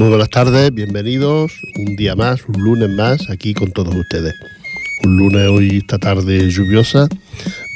Muy 0.00 0.08
buenas 0.08 0.30
tardes, 0.30 0.72
bienvenidos 0.72 1.52
un 1.76 1.94
día 1.94 2.16
más, 2.16 2.40
un 2.48 2.64
lunes 2.64 2.88
más, 2.88 3.28
aquí 3.28 3.52
con 3.52 3.70
todos 3.70 3.94
ustedes. 3.94 4.32
Un 5.04 5.18
lunes 5.18 5.46
hoy, 5.50 5.76
esta 5.76 5.98
tarde 5.98 6.48
lluviosa, 6.50 7.06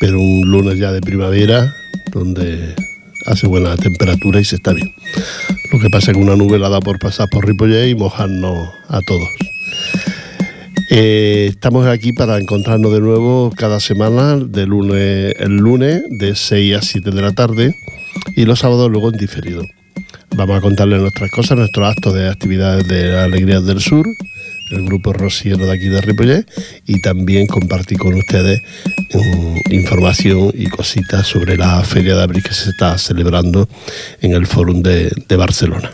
pero 0.00 0.18
un 0.18 0.50
lunes 0.50 0.78
ya 0.78 0.90
de 0.90 1.02
primavera, 1.02 1.76
donde 2.12 2.74
hace 3.26 3.46
buena 3.46 3.76
temperatura 3.76 4.40
y 4.40 4.44
se 4.46 4.56
está 4.56 4.72
bien. 4.72 4.90
Lo 5.70 5.78
que 5.78 5.90
pasa 5.90 6.12
es 6.12 6.16
que 6.16 6.22
una 6.22 6.34
nube 6.34 6.58
la 6.58 6.70
da 6.70 6.80
por 6.80 6.98
pasar 6.98 7.28
por 7.30 7.46
Ripollet 7.46 7.90
y 7.90 7.94
mojarnos 7.94 8.70
a 8.88 9.00
todos. 9.02 9.28
Eh, 10.92 11.48
estamos 11.50 11.86
aquí 11.86 12.14
para 12.14 12.38
encontrarnos 12.38 12.90
de 12.90 13.00
nuevo 13.00 13.52
cada 13.54 13.80
semana, 13.80 14.36
lunes, 14.36 15.34
el 15.38 15.56
lunes 15.56 16.02
de 16.08 16.34
6 16.34 16.74
a 16.74 16.80
7 16.80 17.10
de 17.10 17.20
la 17.20 17.32
tarde 17.32 17.76
y 18.34 18.46
los 18.46 18.60
sábados 18.60 18.90
luego 18.90 19.12
en 19.12 19.18
diferido. 19.18 19.62
Vamos 20.36 20.58
a 20.58 20.60
contarles 20.60 21.00
nuestras 21.00 21.30
cosas, 21.30 21.56
nuestros 21.56 21.88
actos 21.88 22.12
de 22.12 22.28
actividades 22.28 22.88
de 22.88 23.16
Alegrías 23.16 23.64
del 23.64 23.80
Sur, 23.80 24.04
el 24.72 24.84
grupo 24.84 25.12
rociero 25.12 25.64
de 25.64 25.72
aquí 25.72 25.86
de 25.86 26.00
Ripollet, 26.00 26.46
y 26.86 27.00
también 27.00 27.46
compartir 27.46 27.98
con 27.98 28.14
ustedes 28.14 28.60
mm, 29.14 29.72
información 29.72 30.50
y 30.52 30.66
cositas 30.66 31.28
sobre 31.28 31.56
la 31.56 31.82
Feria 31.84 32.16
de 32.16 32.22
Abril 32.24 32.42
que 32.42 32.52
se 32.52 32.70
está 32.70 32.98
celebrando 32.98 33.68
en 34.22 34.32
el 34.32 34.48
Fórum 34.48 34.82
de, 34.82 35.12
de 35.28 35.36
Barcelona. 35.36 35.92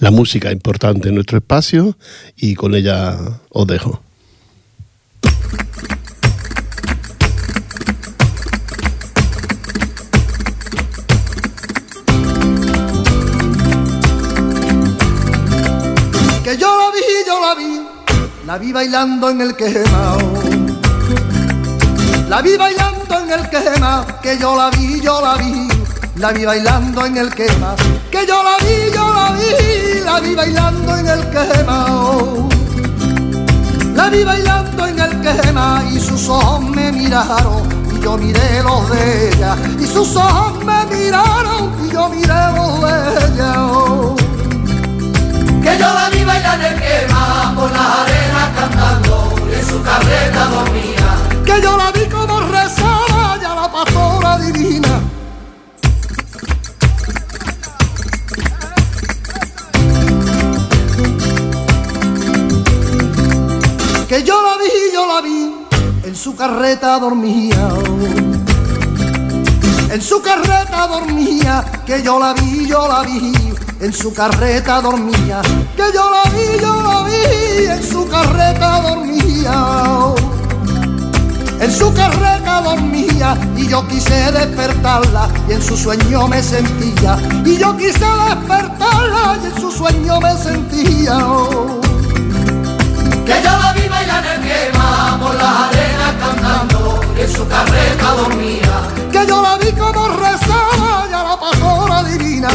La 0.00 0.10
música 0.10 0.48
es 0.48 0.54
importante 0.54 1.08
en 1.08 1.14
nuestro 1.14 1.38
espacio 1.38 1.96
y 2.36 2.56
con 2.56 2.74
ella 2.74 3.16
os 3.50 3.66
dejo. 3.68 4.05
La 18.56 18.62
vi 18.62 18.72
bailando 18.72 19.28
en 19.28 19.40
el 19.42 19.54
quemao. 19.54 20.18
La 22.30 22.40
vi 22.40 22.56
bailando 22.56 23.18
en 23.18 23.30
el 23.30 23.50
quemao, 23.50 24.06
que 24.22 24.38
yo 24.38 24.56
la 24.56 24.70
vi, 24.70 24.98
yo 25.02 25.20
la 25.20 25.34
vi, 25.36 25.68
la 26.16 26.32
vi 26.32 26.46
bailando 26.46 27.04
en 27.04 27.18
el 27.18 27.34
quema. 27.34 27.76
Que 28.10 28.26
yo 28.26 28.42
la 28.42 28.56
vi, 28.64 28.90
yo 28.94 29.12
la 29.12 29.32
vi, 29.32 30.00
la 30.02 30.20
vi 30.20 30.34
bailando 30.34 30.96
en 30.96 31.06
el 31.06 31.22
quemao. 31.28 32.48
La 33.94 34.08
vi 34.08 34.24
bailando 34.24 34.86
en 34.86 35.00
el 35.00 35.20
quema 35.20 35.84
y 35.92 36.00
sus 36.00 36.26
ojos 36.30 36.62
me 36.62 36.92
miraron 36.92 37.62
y 37.94 38.00
yo 38.00 38.16
miré 38.16 38.62
los 38.62 38.88
de 38.88 39.28
ella. 39.28 39.54
Y 39.78 39.86
sus 39.86 40.16
ojos 40.16 40.64
me 40.64 40.96
miraron 40.96 41.65
Que 51.56 51.62
yo 51.62 51.74
la 51.74 51.90
vi 51.90 52.04
como 52.10 52.38
rezaba 52.40 53.38
ya 53.40 53.54
la 53.54 53.72
pastora 53.72 54.36
divina. 54.38 55.00
Que 64.06 64.22
yo 64.22 64.42
la 64.42 64.58
vi, 64.58 64.70
yo 64.92 65.06
la 65.06 65.22
vi, 65.22 65.54
en 66.04 66.14
su 66.14 66.36
carreta 66.36 66.98
dormía. 66.98 67.70
En 69.90 70.02
su 70.02 70.20
carreta 70.20 70.86
dormía, 70.88 71.64
que 71.86 72.02
yo 72.02 72.18
la 72.18 72.34
vi, 72.34 72.66
yo 72.66 72.86
la 72.86 73.00
vi, 73.00 73.32
en 73.80 73.92
su 73.94 74.12
carreta 74.12 74.82
dormía. 74.82 75.40
Que 75.74 75.84
yo 75.94 76.10
la 76.10 76.30
vi, 76.32 76.60
yo 76.60 76.82
la 76.82 77.02
vi, 77.04 77.66
en 77.66 77.82
su 77.82 78.06
carreta 78.06 78.82
dormía. 78.82 80.25
En 81.60 81.72
su 81.72 81.92
carreta 81.92 82.60
dormía 82.60 83.36
y 83.56 83.66
yo 83.66 83.86
quise 83.88 84.30
despertarla 84.30 85.28
y 85.48 85.52
en 85.52 85.62
su 85.62 85.76
sueño 85.76 86.28
me 86.28 86.42
sentía. 86.42 87.18
Y 87.44 87.56
yo 87.56 87.76
quise 87.76 88.06
despertarla 88.28 89.38
y 89.42 89.46
en 89.46 89.60
su 89.60 89.70
sueño 89.70 90.20
me 90.20 90.36
sentía. 90.36 91.18
Que 93.24 93.42
yo 93.42 93.50
la 93.58 93.72
vi 93.74 93.88
bailar 93.88 94.24
en 94.26 94.42
quema 94.42 95.18
por 95.20 95.34
las 95.34 95.68
arenas 95.68 96.14
cantando 96.20 97.00
y 97.16 97.20
en 97.22 97.32
su 97.32 97.48
carreta 97.48 98.12
dormía. 98.12 98.82
Que 99.10 99.26
yo 99.26 99.42
la 99.42 99.56
vi 99.56 99.72
como 99.72 100.08
rezaba 100.08 101.06
ya 101.10 101.22
la 101.22 101.40
pastora 101.40 102.04
divina. 102.04 102.48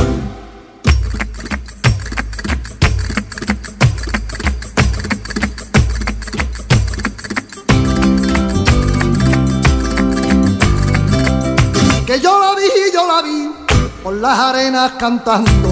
Por 14.12 14.20
las 14.20 14.40
arenas 14.40 14.92
cantando. 15.00 15.70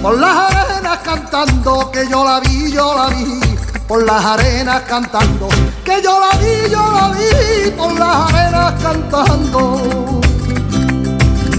Por 0.00 0.20
las 0.20 0.36
arenas 0.36 0.98
cantando, 1.02 1.90
que 1.90 2.08
yo 2.08 2.24
la 2.24 2.38
vi, 2.38 2.70
yo 2.70 2.94
la 2.96 3.08
vi, 3.08 3.40
por 3.88 4.04
las 4.04 4.24
arenas 4.24 4.82
cantando, 4.82 5.48
que 5.84 6.00
yo 6.00 6.20
la 6.20 6.38
vi, 6.38 6.70
yo 6.70 6.92
la 6.92 7.08
vi, 7.08 7.70
por 7.72 7.98
las 7.98 8.32
arenas 8.32 8.72
cantando. 8.80 10.20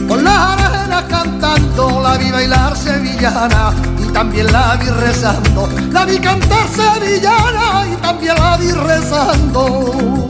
Por 0.07 0.21
las 0.21 0.39
arenas 0.39 1.03
cantando, 1.09 2.01
la 2.01 2.17
vi 2.17 2.31
bailar 2.31 2.77
sevillana 2.77 3.73
y 3.99 4.13
también 4.13 4.49
la 4.49 4.77
vi 4.77 4.87
rezando. 4.87 5.67
La 5.91 6.05
vi 6.05 6.19
cantar 6.19 6.65
sevillana 6.69 7.85
y 7.91 7.95
también 7.97 8.35
la 8.35 8.55
vi 8.55 8.71
rezando. 8.71 10.29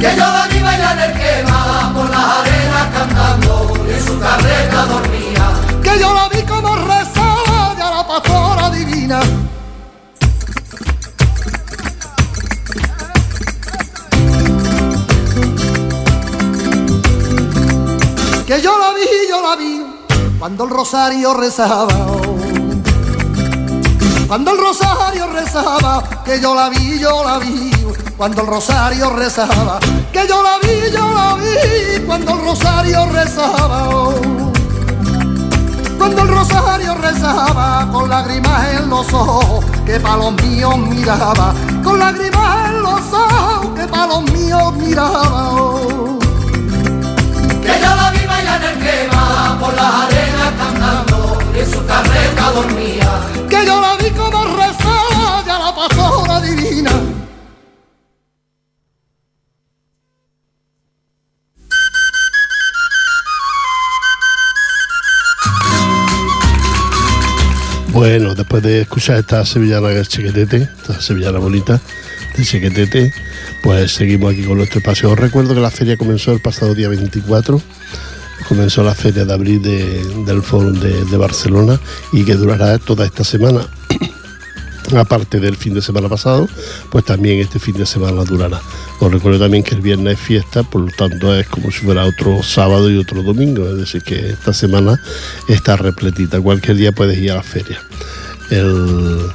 Que 0.00 0.14
yo 0.16 0.24
la 0.24 0.46
vi 0.46 0.60
bailar 0.60 0.98
el 0.98 1.12
quema 1.12 1.92
por 1.92 2.08
las 2.08 2.24
arenas 2.38 2.86
cantando 2.94 3.72
y 3.88 3.92
en 3.94 4.06
su 4.06 4.18
carreta 4.20 4.86
dormía. 4.86 5.50
Que 5.82 5.98
yo 5.98 6.14
la 6.14 6.28
vi 6.28 6.42
como 6.42 6.76
rezaba 6.76 7.74
ya 7.76 7.90
la 7.90 8.06
pastora 8.06 8.70
divina. 8.70 9.20
Que 18.46 18.62
yo 18.62 18.78
la 18.78 18.94
vi, 18.94 19.06
yo 19.28 19.42
la 19.42 19.56
vi, 19.56 19.82
cuando 20.38 20.64
el 20.64 20.70
rosario 20.70 21.34
rezaba. 21.34 21.88
Cuando 24.28 24.52
el 24.52 24.58
rosario 24.58 25.26
rezaba, 25.26 26.02
que 26.24 26.40
yo 26.40 26.54
la 26.54 26.68
vi, 26.68 26.98
yo 26.98 27.24
la 27.24 27.38
vi, 27.38 27.70
cuando 28.18 28.42
el 28.42 28.48
rosario 28.48 29.10
rezaba, 29.10 29.78
que 30.12 30.26
yo 30.26 30.42
la 30.42 30.58
vi, 30.58 30.90
yo 30.92 31.08
la 31.14 31.36
vi, 31.36 32.04
cuando 32.04 32.32
el 32.32 32.40
rosario 32.40 33.06
rezaba. 33.12 34.12
Cuando 35.96 36.22
el 36.22 36.28
rosario 36.28 36.94
rezaba, 36.96 37.88
con 37.92 38.10
lágrimas 38.10 38.74
en 38.74 38.90
los 38.90 39.12
ojos, 39.12 39.64
que 39.86 40.00
pa' 40.00 40.16
los 40.16 40.32
míos 40.42 40.76
miraba, 40.78 41.54
con 41.84 42.00
lágrimas 42.00 42.70
en 42.70 42.82
los 42.82 43.00
ojos, 43.12 43.66
que 43.76 43.86
pa' 43.86 44.06
los 44.08 44.22
míos 44.32 44.72
miraba. 44.74 45.52
Que 47.62 47.80
yo 47.80 47.94
la 47.94 48.10
vi 48.10 48.26
bailar 48.26 48.64
en 48.64 48.80
quema 48.80 49.58
por 49.60 49.74
las 49.74 49.94
arenas 49.94 50.52
cantando 50.58 51.38
en 51.54 51.72
su 51.72 51.86
carreta 51.86 52.50
dormía. 52.52 53.20
Que 53.48 53.64
yo 53.64 53.80
la 53.80 53.94
vi 53.94 54.10
como 54.10 54.44
rezaba 54.56 55.44
ya 55.46 55.58
la 55.60 55.72
pastora 55.72 56.40
divina. 56.40 56.90
Bueno, 68.10 68.34
después 68.34 68.62
de 68.62 68.80
escuchar 68.80 69.18
esta 69.18 69.44
sevillana 69.44 69.88
del 69.88 70.08
Chequetete, 70.08 70.62
esta 70.62 70.98
sevillana 70.98 71.40
bonita 71.40 71.78
de 72.38 72.42
Chequetete, 72.42 73.12
pues 73.62 73.92
seguimos 73.92 74.32
aquí 74.32 74.44
con 74.44 74.56
nuestro 74.56 74.78
espacio. 74.78 75.10
Os 75.10 75.18
recuerdo 75.18 75.54
que 75.54 75.60
la 75.60 75.70
feria 75.70 75.98
comenzó 75.98 76.32
el 76.32 76.40
pasado 76.40 76.74
día 76.74 76.88
24, 76.88 77.60
comenzó 78.48 78.82
la 78.82 78.94
feria 78.94 79.26
de 79.26 79.32
abril 79.34 79.60
de- 79.60 80.02
del 80.24 80.42
Fórum 80.42 80.72
de 80.80 81.16
Barcelona 81.18 81.78
y 82.10 82.24
que 82.24 82.32
durará 82.32 82.78
toda 82.78 83.04
esta 83.04 83.24
semana. 83.24 83.66
Aparte 84.96 85.38
del 85.38 85.56
fin 85.56 85.74
de 85.74 85.82
semana 85.82 86.08
pasado, 86.08 86.48
pues 86.90 87.04
también 87.04 87.40
este 87.40 87.58
fin 87.58 87.74
de 87.74 87.84
semana 87.84 88.24
durará. 88.24 88.60
Os 89.00 89.12
recuerdo 89.12 89.38
también 89.38 89.62
que 89.62 89.74
el 89.74 89.82
viernes 89.82 90.14
es 90.14 90.20
fiesta, 90.20 90.62
por 90.62 90.82
lo 90.82 90.90
tanto 90.90 91.34
es 91.34 91.46
como 91.48 91.70
si 91.70 91.80
fuera 91.80 92.04
otro 92.04 92.42
sábado 92.42 92.90
y 92.90 92.96
otro 92.96 93.22
domingo, 93.22 93.68
es 93.68 93.76
decir, 93.76 94.02
que 94.02 94.30
esta 94.30 94.52
semana 94.52 94.98
está 95.46 95.76
repletita. 95.76 96.40
Cualquier 96.40 96.76
día 96.76 96.92
puedes 96.92 97.18
ir 97.18 97.32
a 97.32 97.36
la 97.36 97.42
feria. 97.42 97.80
El, 98.50 99.28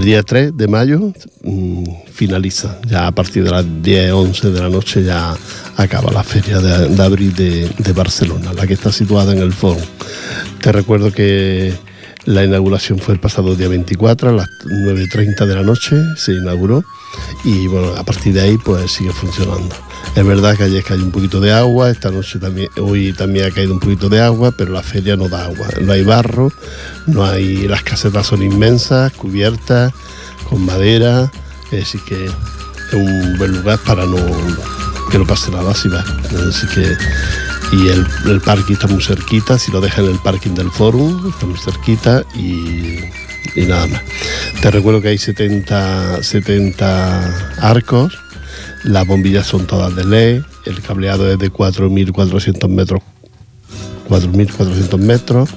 día 0.00 0.22
3 0.22 0.56
de 0.56 0.68
mayo 0.68 1.12
mm, 1.42 1.84
finaliza, 2.10 2.78
ya 2.88 3.06
a 3.06 3.12
partir 3.12 3.44
de 3.44 3.50
las 3.50 3.66
10, 3.82 4.12
11 4.12 4.50
de 4.50 4.60
la 4.60 4.70
noche 4.70 5.04
ya 5.04 5.36
acaba 5.76 6.10
la 6.10 6.22
feria 6.22 6.60
de, 6.60 7.02
abril 7.02 7.34
de, 7.34 7.70
de, 7.76 7.92
Barcelona, 7.92 8.54
la 8.54 8.66
que 8.66 8.72
está 8.72 8.90
situada 8.90 9.32
en 9.32 9.40
el 9.40 9.52
Foro. 9.52 9.80
Te 10.62 10.72
recuerdo 10.72 11.12
que 11.12 11.74
la 12.24 12.44
inauguración 12.44 12.98
fue 12.98 13.14
el 13.14 13.20
pasado 13.20 13.54
día 13.56 13.68
24 13.68 14.30
a 14.30 14.32
las 14.32 14.48
9.30 14.64 15.46
de 15.46 15.54
la 15.54 15.62
noche, 15.62 15.96
se 16.16 16.32
inauguró 16.32 16.84
y 17.44 17.66
bueno, 17.66 17.94
a 17.96 18.04
partir 18.04 18.32
de 18.34 18.40
ahí 18.40 18.58
pues 18.58 18.92
sigue 18.92 19.12
funcionando. 19.12 19.74
Es 20.14 20.24
verdad 20.24 20.56
que 20.56 20.64
ayer 20.64 20.82
cayó 20.84 21.02
un 21.02 21.10
poquito 21.10 21.40
de 21.40 21.52
agua, 21.52 21.90
esta 21.90 22.10
noche 22.10 22.38
también, 22.38 22.68
hoy 22.78 23.12
también 23.12 23.46
ha 23.46 23.50
caído 23.50 23.72
un 23.72 23.80
poquito 23.80 24.08
de 24.08 24.20
agua, 24.20 24.52
pero 24.56 24.72
la 24.72 24.82
feria 24.82 25.16
no 25.16 25.28
da 25.28 25.44
agua, 25.44 25.68
no 25.80 25.92
hay 25.92 26.04
barro, 26.04 26.52
no 27.06 27.24
hay, 27.24 27.66
las 27.68 27.82
casetas 27.82 28.26
son 28.26 28.42
inmensas, 28.42 29.12
cubiertas, 29.12 29.92
con 30.48 30.64
madera, 30.64 31.30
así 31.80 31.98
que 31.98 32.26
es 32.26 32.32
un 32.92 33.38
buen 33.38 33.52
lugar 33.52 33.78
para 33.86 34.04
no 34.04 34.16
que 35.10 35.18
no 35.18 35.26
pase 35.26 35.50
nada 35.50 35.74
si 35.74 35.88
va. 35.88 36.02
Así 36.48 36.66
que 36.68 36.96
y 37.72 37.88
el, 37.88 38.06
el, 38.26 38.40
parking 38.40 38.74
está 38.74 38.86
muy 38.86 39.02
cerquita, 39.02 39.58
si 39.58 39.72
lo 39.72 39.80
dejan 39.80 40.04
en 40.04 40.12
el 40.12 40.18
parking 40.18 40.50
del 40.50 40.70
forum, 40.70 41.28
está 41.28 41.46
muy 41.46 41.58
cerquita 41.58 42.24
y, 42.34 42.98
nada 43.66 43.86
más. 43.86 44.02
Te 44.60 44.70
recuerdo 44.70 45.00
que 45.00 45.08
hay 45.08 45.18
70, 45.18 46.22
70 46.22 47.56
arcos 47.58 48.18
las 48.84 49.06
bombillas 49.06 49.46
son 49.46 49.66
todas 49.66 49.94
de 49.94 50.04
LED, 50.04 50.42
el 50.66 50.80
cableado 50.82 51.30
es 51.30 51.38
de 51.38 51.52
4.400 51.52 52.68
metros 52.68 53.00
4.400 54.08 54.98
metros 54.98 55.50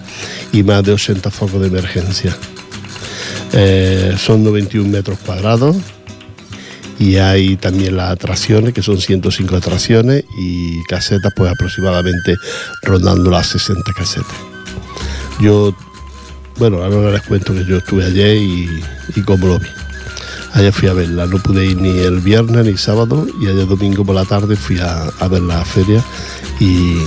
y 0.53 0.63
más 0.63 0.83
de 0.83 0.93
80 0.93 1.29
focos 1.31 1.59
de 1.59 1.67
emergencia. 1.67 2.37
Eh, 3.51 4.15
son 4.17 4.43
91 4.43 4.87
metros 4.87 5.19
cuadrados 5.19 5.75
y 6.99 7.17
hay 7.17 7.57
también 7.57 7.97
las 7.97 8.11
atracciones, 8.11 8.73
que 8.73 8.81
son 8.81 8.99
105 8.99 9.55
atracciones 9.55 10.23
y 10.37 10.83
casetas, 10.83 11.33
pues 11.35 11.51
aproximadamente 11.51 12.37
rondando 12.83 13.29
las 13.29 13.47
60 13.47 13.93
casetas. 13.93 14.35
Yo, 15.39 15.75
bueno, 16.57 16.83
ahora 16.83 17.11
les 17.11 17.21
cuento 17.23 17.53
que 17.53 17.65
yo 17.65 17.77
estuve 17.77 18.05
ayer 18.05 18.37
y, 18.37 18.81
y 19.15 19.21
cómo 19.21 19.47
lo 19.47 19.59
vi. 19.59 19.67
Ayer 20.55 20.71
fui 20.71 20.87
a 20.87 20.93
verla, 20.93 21.25
no 21.25 21.37
pude 21.39 21.65
ir 21.65 21.75
ni 21.81 21.99
el 21.99 22.21
viernes 22.21 22.65
ni 22.65 22.77
sábado 22.77 23.27
y 23.41 23.47
ayer 23.47 23.67
domingo 23.67 24.05
por 24.05 24.15
la 24.15 24.23
tarde 24.23 24.55
fui 24.55 24.79
a, 24.79 25.27
ver 25.27 25.41
la 25.41 25.65
feria 25.65 26.01
y, 26.61 27.01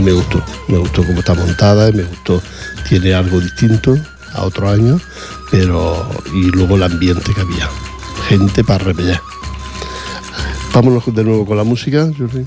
me 0.00 0.12
gustó, 0.12 0.40
me 0.68 0.78
gustó 0.78 1.02
cómo 1.04 1.18
está 1.18 1.34
montada 1.34 1.90
y 1.90 1.94
me 1.94 2.04
gustó, 2.04 2.40
tiene 2.88 3.12
algo 3.12 3.40
distinto 3.40 3.98
a 4.34 4.42
otro 4.42 4.70
año, 4.70 5.00
pero 5.50 6.08
y 6.32 6.44
luego 6.52 6.76
el 6.76 6.84
ambiente 6.84 7.34
que 7.34 7.40
había, 7.40 7.68
gente 8.28 8.62
para 8.62 8.84
repellar. 8.84 9.31
Vámonos 10.74 11.14
de 11.14 11.22
nuevo 11.22 11.44
con 11.44 11.58
la 11.58 11.64
música, 11.64 12.10
Jordi. 12.16 12.46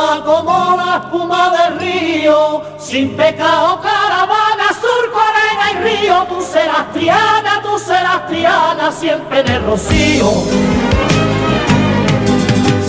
espuma 1.01 1.51
del 1.51 1.79
río, 1.79 2.61
sin 2.77 3.15
pecado 3.15 3.79
caravana, 3.81 4.67
surco, 4.73 5.19
arena 5.19 5.65
y 5.71 5.75
río, 5.83 6.25
tú 6.29 6.41
serás 6.41 6.91
Triana, 6.93 7.61
tú 7.61 7.77
serás 7.79 8.27
Triana, 8.27 8.91
siempre 8.91 9.43
de 9.43 9.59
rocío. 9.59 10.31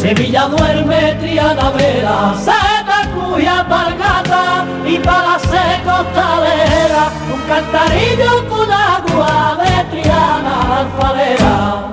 Sevilla 0.01 0.49
duerme, 0.49 1.15
Triana 1.21 1.71
vela, 1.71 2.35
Seta, 2.39 3.09
y 3.39 3.47
Alpargata, 3.47 4.65
y 4.85 4.99
para 4.99 5.39
ser 5.39 5.83
costalera, 5.85 7.11
un 7.33 7.41
cantarillo 7.43 8.49
con 8.49 8.71
agua 8.71 9.57
de 9.63 9.85
Triana 9.91 10.79
alfarera. 10.81 11.93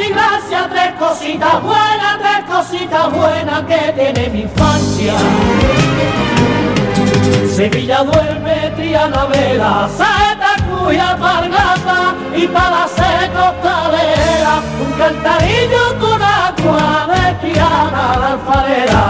mi 0.00 0.08
gracia, 0.08 0.68
tres 0.70 0.92
cositas 0.98 1.62
buenas, 1.62 2.18
tres 2.20 2.44
cositas 2.48 3.12
buenas 3.12 3.62
que 3.64 3.92
tiene 3.92 4.30
mi 4.30 4.40
infancia. 4.40 5.14
Sevilla 7.54 8.02
duerme, 8.04 8.72
Triana 8.76 9.26
vela, 9.26 9.88
saeta, 9.96 10.56
cuya, 10.66 11.16
pargata 11.18 12.14
y 12.34 12.40
ser 12.40 13.30
costalera, 13.32 14.62
un 14.84 14.92
cantarillo 14.98 15.84
con 16.00 16.22
agua 16.22 17.08
de 17.12 17.22
Triana 17.40 18.04
la 18.20 18.28
alfarera. 18.34 19.06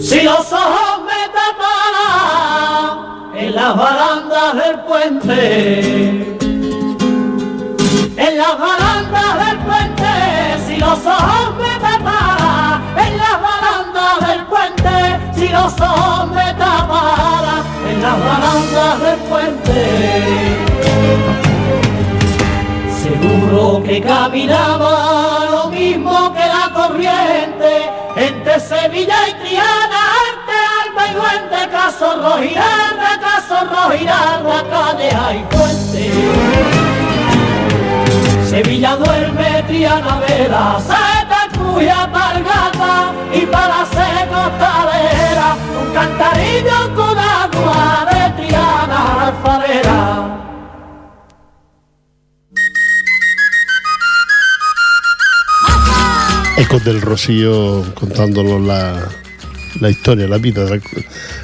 Si 0.00 0.18
los 0.22 0.52
ojos 0.52 1.02
me 1.08 1.22
taparan 1.36 2.92
en 3.36 3.54
las 3.54 3.76
barandas 3.76 4.54
del 4.54 4.76
puente, 4.80 6.35
en 6.35 6.35
las 8.46 8.58
barandas 8.60 9.46
del 9.46 9.58
puente, 9.58 10.06
si 10.66 10.76
los 10.76 11.04
ojos 11.04 11.56
me 11.58 11.80
taparan 11.80 12.82
en 12.96 13.18
las 13.18 13.36
barandas 13.42 14.28
del 14.28 14.44
puente, 14.46 14.94
si 15.34 15.48
los 15.48 15.80
ojos 15.80 16.30
me 16.30 16.54
taparan 16.54 17.62
en 17.90 18.02
las 18.02 18.18
barandas 18.24 19.00
del 19.00 19.18
puente. 19.30 19.80
Seguro 23.02 23.82
que 23.82 24.00
caminaba 24.00 25.44
lo 25.50 25.66
mismo 25.70 26.32
que 26.32 26.46
la 26.46 26.70
corriente 26.72 27.90
entre 28.16 28.60
Sevilla 28.60 29.28
y 29.28 29.34
Triana, 29.42 30.00
arte, 30.28 30.56
alba 30.82 31.08
y 31.08 31.14
duende, 31.14 31.68
caso 31.72 32.16
rojirarra, 32.22 33.18
caso 33.20 33.56
rojirarra, 33.74 34.62
cadeja 34.70 35.34
y 35.34 35.44
fuente. 35.50 36.85
Sevilla 38.48 38.96
duerme, 38.96 39.64
Triana 39.66 40.20
vela, 40.20 40.80
saeta, 40.80 41.48
cuya, 41.58 42.08
pargata 42.12 43.12
y 43.34 43.44
para 43.46 43.84
ser 43.86 44.28
costalera, 44.28 45.56
un 45.80 45.92
cantarillo 45.92 46.94
con 46.94 47.18
agua 47.18 48.06
de 48.10 48.46
Triana 48.46 49.26
alfarera. 49.26 50.42
Ecos 56.56 56.84
del 56.84 57.00
Rocío 57.02 57.84
contándonos 57.94 58.62
la, 58.62 59.08
la 59.80 59.90
historia, 59.90 60.28
la 60.28 60.38
vida, 60.38 60.64
la, 60.64 60.80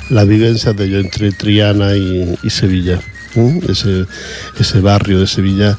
la 0.09 0.25
vivencia 0.25 0.73
de 0.73 0.85
ello 0.85 1.01
entre 1.01 1.33
Triana 1.33 1.97
y, 1.97 2.39
y 2.43 2.51
Sevilla. 2.51 3.01
¿eh? 3.35 3.61
Ese, 3.69 4.07
ese 4.59 4.81
barrio 4.81 5.21
de 5.21 5.27
Sevilla 5.27 5.77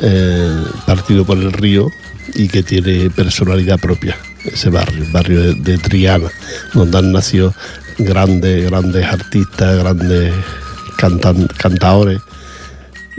eh, 0.00 0.62
partido 0.84 1.24
por 1.24 1.38
el 1.38 1.52
río 1.52 1.90
y 2.34 2.48
que 2.48 2.62
tiene 2.62 3.10
personalidad 3.10 3.78
propia, 3.78 4.16
ese 4.44 4.68
barrio, 4.70 5.04
el 5.04 5.10
barrio 5.10 5.54
de, 5.54 5.78
Triana, 5.78 6.28
donde 6.74 6.98
han 6.98 7.12
nacido 7.12 7.54
grandes, 7.98 8.68
grandes 8.68 9.06
artistas, 9.06 9.78
grandes 9.78 10.34
cantan, 10.96 11.46
cantadores. 11.56 12.20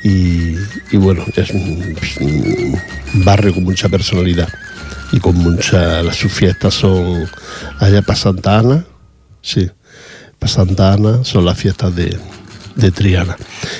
Y, 0.03 0.55
bueno, 0.93 1.25
es 1.35 1.49
un, 1.49 2.77
barrio 3.25 3.53
con 3.53 3.63
mucha 3.63 3.89
personalidad 3.89 4.47
y 5.11 5.19
con 5.19 5.35
mucha 5.35 6.13
sus 6.13 6.31
fiestas 6.31 6.75
son 6.75 7.27
allá 7.79 8.01
para 8.01 8.19
Santa 8.19 8.59
Ana 8.59 8.85
sí 9.41 9.69
para 10.37 10.51
Santa 10.51 10.93
Ana 10.93 11.23
son 11.23 11.45
las 11.45 11.57
fiestas 11.57 11.95
de, 11.95 12.19
de 12.75 12.91
Triana 12.91 13.37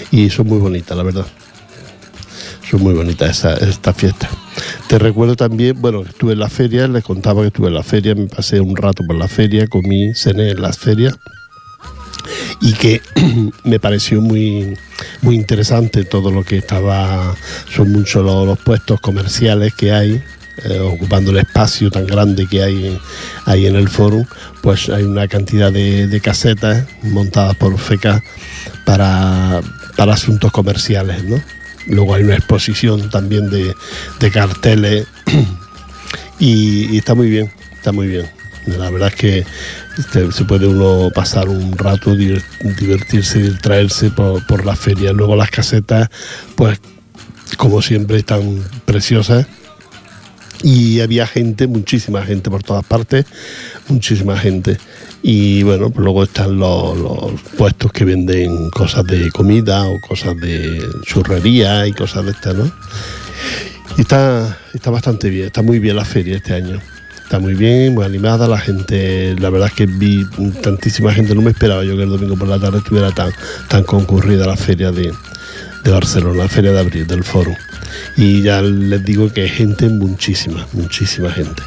y 0.09 0.29
son 0.29 0.47
muy 0.47 0.57
bonitas 0.57 0.95
la 0.95 1.03
verdad 1.03 1.27
son 2.69 2.81
muy 2.81 2.93
bonitas 2.93 3.29
esta, 3.29 3.53
esta 3.55 3.93
fiesta 3.93 4.29
te 4.87 4.99
recuerdo 4.99 5.35
también 5.35 5.79
bueno 5.79 6.03
estuve 6.03 6.33
en 6.33 6.39
la 6.39 6.49
feria 6.49 6.87
les 6.87 7.03
contaba 7.03 7.41
que 7.41 7.47
estuve 7.47 7.67
en 7.67 7.73
la 7.73 7.83
feria 7.83 8.15
me 8.15 8.27
pasé 8.27 8.61
un 8.61 8.75
rato 8.75 9.03
por 9.05 9.15
la 9.15 9.27
feria 9.27 9.67
comí 9.67 10.13
cené 10.13 10.51
en 10.51 10.61
las 10.61 10.77
ferias 10.77 11.17
y 12.61 12.73
que 12.73 13.01
me 13.63 13.79
pareció 13.79 14.21
muy, 14.21 14.77
muy 15.21 15.35
interesante 15.35 16.03
todo 16.03 16.31
lo 16.31 16.43
que 16.43 16.57
estaba, 16.57 17.35
son 17.73 17.91
muchos 17.91 18.23
los, 18.23 18.45
los 18.45 18.59
puestos 18.59 18.99
comerciales 18.99 19.73
que 19.75 19.91
hay, 19.91 20.21
eh, 20.63 20.79
ocupando 20.79 21.31
el 21.31 21.37
espacio 21.37 21.91
tan 21.91 22.07
grande 22.07 22.47
que 22.47 22.63
hay 22.63 22.99
ahí 23.45 23.67
en 23.67 23.75
el 23.75 23.89
foro, 23.89 24.25
pues 24.61 24.89
hay 24.89 25.03
una 25.03 25.27
cantidad 25.27 25.71
de, 25.71 26.07
de 26.07 26.21
casetas 26.21 26.87
montadas 27.03 27.55
por 27.55 27.77
FECA 27.77 28.23
para, 28.85 29.61
para 29.95 30.13
asuntos 30.13 30.51
comerciales, 30.51 31.23
¿no? 31.23 31.41
Luego 31.87 32.15
hay 32.15 32.23
una 32.23 32.35
exposición 32.35 33.09
también 33.09 33.49
de, 33.49 33.73
carteles 34.31 35.07
y, 36.39 36.97
está 36.97 37.15
muy 37.15 37.29
bien, 37.29 37.51
está 37.73 37.91
muy 37.91 38.07
bien. 38.07 38.29
La 38.65 38.89
verdad 38.89 39.07
es 39.07 39.15
que 39.15 39.45
este, 39.97 40.31
se 40.33 40.43
puede 40.43 40.67
uno 40.67 41.09
pasar 41.15 41.47
un 41.47 41.77
rato, 41.77 42.13
divert- 42.15 42.43
divertirse, 42.77 43.39
distraerse 43.39 44.09
por, 44.09 44.45
por 44.45 44.65
la 44.65 44.75
feria. 44.75 45.13
Luego 45.13 45.37
las 45.37 45.49
casetas, 45.49 46.09
pues 46.55 46.77
como 47.55 47.81
siempre, 47.81 48.17
están 48.17 48.61
preciosas. 48.85 49.45
Y 50.63 51.01
había 51.01 51.27
gente, 51.27 51.67
muchísima 51.67 52.23
gente 52.23 52.49
por 52.49 52.63
todas 52.63 52.83
partes, 52.83 53.25
muchísima 53.87 54.37
gente. 54.37 54.77
Y 55.21 55.63
bueno, 55.63 55.89
pues 55.89 56.03
luego 56.03 56.23
están 56.23 56.57
los, 56.57 57.41
puestos 57.57 57.91
que 57.91 58.05
venden 58.05 58.69
cosas 58.69 59.05
de 59.05 59.31
comida 59.31 59.85
o 59.87 59.99
cosas 59.99 60.37
de 60.37 60.85
churrería 61.03 61.87
y 61.87 61.93
cosas 61.93 62.25
de 62.25 62.31
estas, 62.31 62.55
¿no? 62.55 62.71
Y 63.97 64.01
está, 64.01 64.57
está 64.73 64.91
bastante 64.91 65.29
bien, 65.29 65.47
está 65.47 65.61
muy 65.61 65.79
bien 65.79 65.95
la 65.95 66.05
feria 66.05 66.37
este 66.37 66.53
año. 66.53 66.79
Está 67.23 67.39
muy 67.39 67.55
bien, 67.55 67.93
muy 67.93 68.05
animada, 68.05 68.47
la 68.47 68.57
gente, 68.57 69.35
la 69.37 69.49
verdad 69.49 69.67
es 69.67 69.73
que 69.73 69.85
vi 69.85 70.25
tantísima 70.61 71.13
gente, 71.13 71.35
no 71.35 71.41
me 71.41 71.51
esperaba 71.51 71.83
yo 71.83 71.97
que 71.97 72.03
el 72.03 72.09
domingo 72.09 72.37
por 72.37 72.47
la 72.47 72.57
tarde 72.57 72.77
estuviera 72.77 73.11
tan, 73.11 73.33
tan 73.67 73.83
concurrida 73.83 74.45
la 74.47 74.55
feria 74.55 74.93
de, 74.93 75.11
de 75.83 75.91
Barcelona, 75.91 76.43
la 76.43 76.47
feria 76.47 76.71
de 76.71 76.79
abril 76.79 77.05
del 77.05 77.25
foro. 77.25 77.53
Y 78.15 78.43
ya 78.43 78.61
les 78.61 79.03
digo 79.03 79.31
que 79.33 79.49
gente 79.49 79.89
muchísima, 79.89 80.67
muchísima 80.71 81.29
gente. 81.29 81.63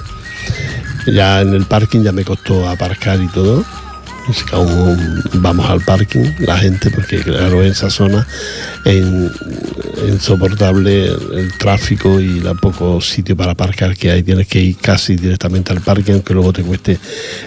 Ya 1.13 1.41
en 1.41 1.55
el 1.55 1.65
parking 1.67 2.01
ya 2.03 2.13
me 2.13 2.25
costó 2.25 2.69
aparcar 2.69 3.21
y 3.23 3.29
todo. 3.29 3.65
Así 4.29 4.45
que 4.45 4.55
aún 4.55 5.23
vamos 5.35 5.69
al 5.69 5.81
parking, 5.81 6.25
la 6.41 6.57
gente, 6.59 6.91
porque 6.91 7.19
claro, 7.19 7.65
en 7.65 7.73
esa 7.73 7.91
zona 7.91 8.27
es 8.85 8.95
in- 8.97 9.31
insoportable 10.09 11.07
el, 11.07 11.53
tráfico 11.59 12.21
y 12.21 12.39
la 12.41 12.55
poco 12.55 13.01
sitio 13.01 13.37
para 13.37 13.53
aparcar 13.53 13.97
que 13.97 14.11
hay. 14.11 14.23
Tienes 14.23 14.47
que 14.47 14.61
ir 14.61 14.77
casi 14.77 15.17
directamente 15.17 15.73
al 15.73 15.81
parking, 15.81 16.13
aunque 16.15 16.35
luego 16.35 16.53
te 16.53 16.63
cueste 16.63 16.99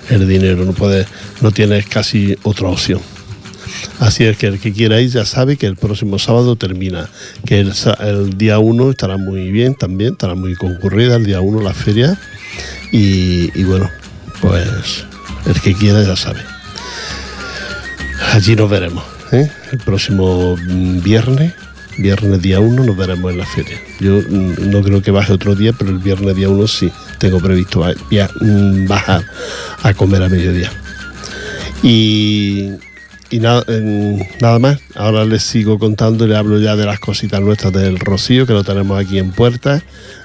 el 0.10 0.28
dinero. 0.28 0.66
No 0.66 0.74
puedes, 0.74 1.08
no 1.42 1.52
tienes 1.52 1.86
casi 1.86 2.36
otra 2.44 2.68
opción. 2.68 3.00
Así 4.00 4.26
es 4.26 4.38
que 4.38 4.48
el 4.48 4.60
que 4.60 4.74
quiera 4.74 5.00
ir 5.00 5.10
ya 5.10 5.26
sabe 5.26 5.58
que 5.58 5.66
el 5.68 5.76
próximo 5.78 6.20
sábado 6.20 6.56
termina, 6.56 7.10
que 7.46 7.60
el, 7.62 7.72
el 8.02 8.38
día 8.38 8.60
1 8.60 8.92
estará 8.92 9.18
muy 9.18 9.52
bien 9.52 9.76
también, 9.76 10.14
estará 10.14 10.36
muy 10.36 10.56
concurrida 10.56 11.16
el 11.16 11.26
día 11.26 11.40
1 11.42 11.62
la 11.62 11.74
feria 11.74 12.18
y, 12.96 13.64
bueno, 13.64 13.90
pues 14.40 15.04
el 15.48 15.60
que 15.60 15.74
quiera 15.74 16.04
ya 16.04 16.16
sabe. 16.16 16.42
Allí 18.32 18.56
nos 18.56 18.70
veremos, 18.70 19.04
¿eh? 19.32 19.50
el 19.72 19.80
próximo 19.80 20.56
viernes, 20.58 21.54
viernes 21.98 22.42
día 22.42 22.60
1 22.60 22.84
nos 22.84 22.96
veremos 22.96 23.32
en 23.32 23.40
la 23.40 23.46
feria. 23.46 23.82
Yo 24.00 24.22
mm, 24.22 24.70
no 24.70 24.84
creo 24.84 25.02
que 25.02 25.10
baje 25.10 25.34
otro 25.34 25.56
día, 25.56 25.74
pero 25.74 25.90
el 25.90 25.98
viernes 25.98 26.36
día 26.36 26.50
1 26.50 26.68
sí, 26.68 26.92
tengo 27.18 27.40
previsto 27.40 27.84
mm, 27.84 28.88
bajar 28.88 29.26
a 29.82 29.94
comer 29.96 30.22
a 30.22 30.30
mediodía. 30.30 30.72
Y, 31.82 32.74
y 33.36 33.40
nada, 33.40 33.64
nada 34.40 34.60
más, 34.60 34.80
ahora 34.96 35.26
les 35.26 35.42
sigo 35.44 35.80
contando 35.80 36.26
y 36.26 36.28
le 36.30 36.36
hablo 36.38 36.60
ya 36.60 36.76
de 36.76 36.86
las 36.86 37.00
cositas 37.00 37.42
nuestras 37.42 37.74
del 37.74 38.00
Rocío, 38.00 38.46
que 38.46 38.54
lo 38.54 38.64
tenemos 38.64 39.00
aquí 39.04 39.18
en 39.18 39.32
Puerta. 39.32 39.82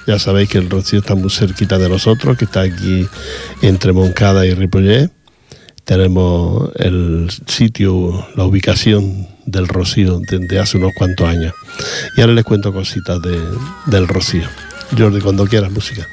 Ya 0.06 0.18
sabéis 0.18 0.50
que 0.50 0.58
el 0.58 0.68
Rocío 0.68 0.98
está 1.00 1.14
muy 1.14 1.30
cerquita 1.30 1.78
de 1.78 1.88
nosotros, 1.88 2.36
que 2.36 2.44
está 2.44 2.60
aquí 2.62 3.06
entre 3.62 3.92
Moncada 3.92 4.44
y 4.46 4.52
Ripollet. 4.54 5.10
Tenemos 5.84 6.70
el 6.76 7.30
sitio, 7.46 8.26
la 8.36 8.44
ubicación 8.44 9.26
del 9.46 9.68
Rocío 9.68 10.20
desde 10.30 10.58
hace 10.58 10.76
unos 10.76 10.92
cuantos 10.94 11.26
años. 11.26 11.54
Y 12.16 12.20
ahora 12.20 12.34
les 12.34 12.44
cuento 12.44 12.72
cositas 12.74 13.22
de- 13.22 13.40
del 13.86 14.06
Rocío. 14.06 14.44
Jordi, 14.98 15.20
cuando 15.20 15.46
quieras, 15.46 15.70
música. 15.72 16.06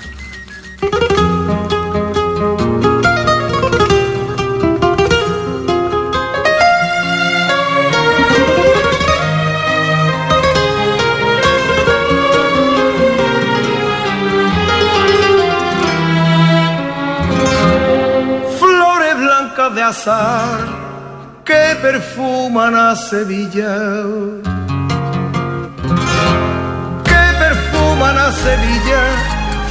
Perfuman 21.85 22.75
a 22.75 22.95
Sevilla. 22.95 23.73
perfuman 27.43 28.17
a 28.17 28.31
Sevilla, 28.31 29.01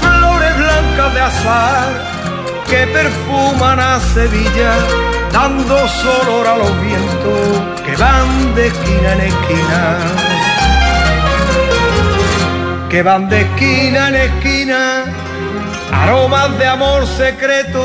flores 0.01 0.55
blancas 0.63 1.15
de 1.15 1.21
azar, 1.31 1.91
que 2.69 2.87
perfuman 2.99 3.81
a 3.81 3.99
Sevilla, 4.15 4.73
dando 5.33 5.77
solor 5.89 6.47
a 6.47 6.57
los 6.63 6.73
vientos 6.87 7.43
que 7.85 7.97
van 7.97 8.55
de 8.55 8.69
esquina 8.69 9.09
en 9.15 9.21
esquina. 9.33 9.81
Que 12.91 13.03
van 13.03 13.29
de 13.29 13.41
esquina 13.41 14.09
en 14.11 14.15
esquina, 14.29 14.83
aromas 15.93 16.57
de 16.59 16.67
amor 16.77 17.09
secreto, 17.09 17.83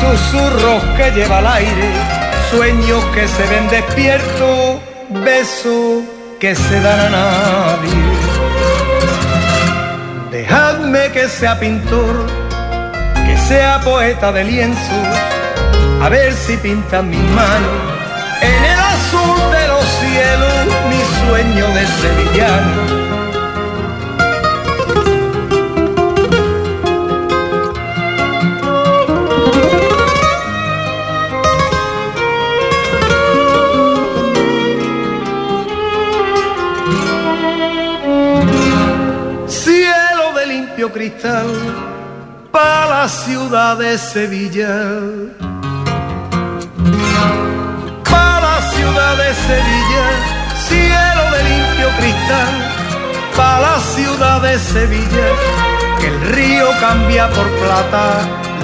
susurros 0.00 0.82
que 0.98 1.10
lleva 1.12 1.38
al 1.38 1.46
aire, 1.46 2.17
sueños 2.50 3.04
que 3.14 3.28
se 3.28 3.46
ven 3.46 3.68
despiertos, 3.68 4.80
besos 5.24 6.04
que 6.40 6.54
se 6.54 6.80
dan 6.80 7.00
a 7.00 7.10
nadie. 7.10 8.02
Dejadme 10.30 11.10
que 11.12 11.28
sea 11.28 11.58
pintor, 11.58 12.26
que 13.26 13.36
sea 13.48 13.80
poeta 13.80 14.32
de 14.32 14.44
lienzo, 14.44 14.98
a 16.02 16.08
ver 16.08 16.32
si 16.32 16.56
pintan 16.56 17.10
mis 17.10 17.22
manos 17.30 17.98
en 18.40 18.64
el 18.64 18.78
azul 18.78 19.38
de 19.50 19.68
los 19.68 19.84
cielos, 20.02 20.66
mi 20.90 21.26
sueño 21.26 21.66
de 21.74 21.86
sevillano. 21.86 23.07
De 43.88 43.96
Sevilla. 43.96 44.74
Para 48.10 48.40
la 48.40 48.60
ciudad 48.74 49.16
de 49.16 49.30
Sevilla, 49.48 50.06
cielo 50.68 51.22
de 51.34 51.40
limpio 51.52 51.88
cristal. 51.98 52.52
Para 53.34 53.60
la 53.60 53.78
ciudad 53.80 54.42
de 54.42 54.58
Sevilla, 54.58 55.28
que 56.00 56.08
el 56.08 56.20
río 56.36 56.66
cambia 56.80 57.30
por 57.30 57.48
plata, 57.62 58.04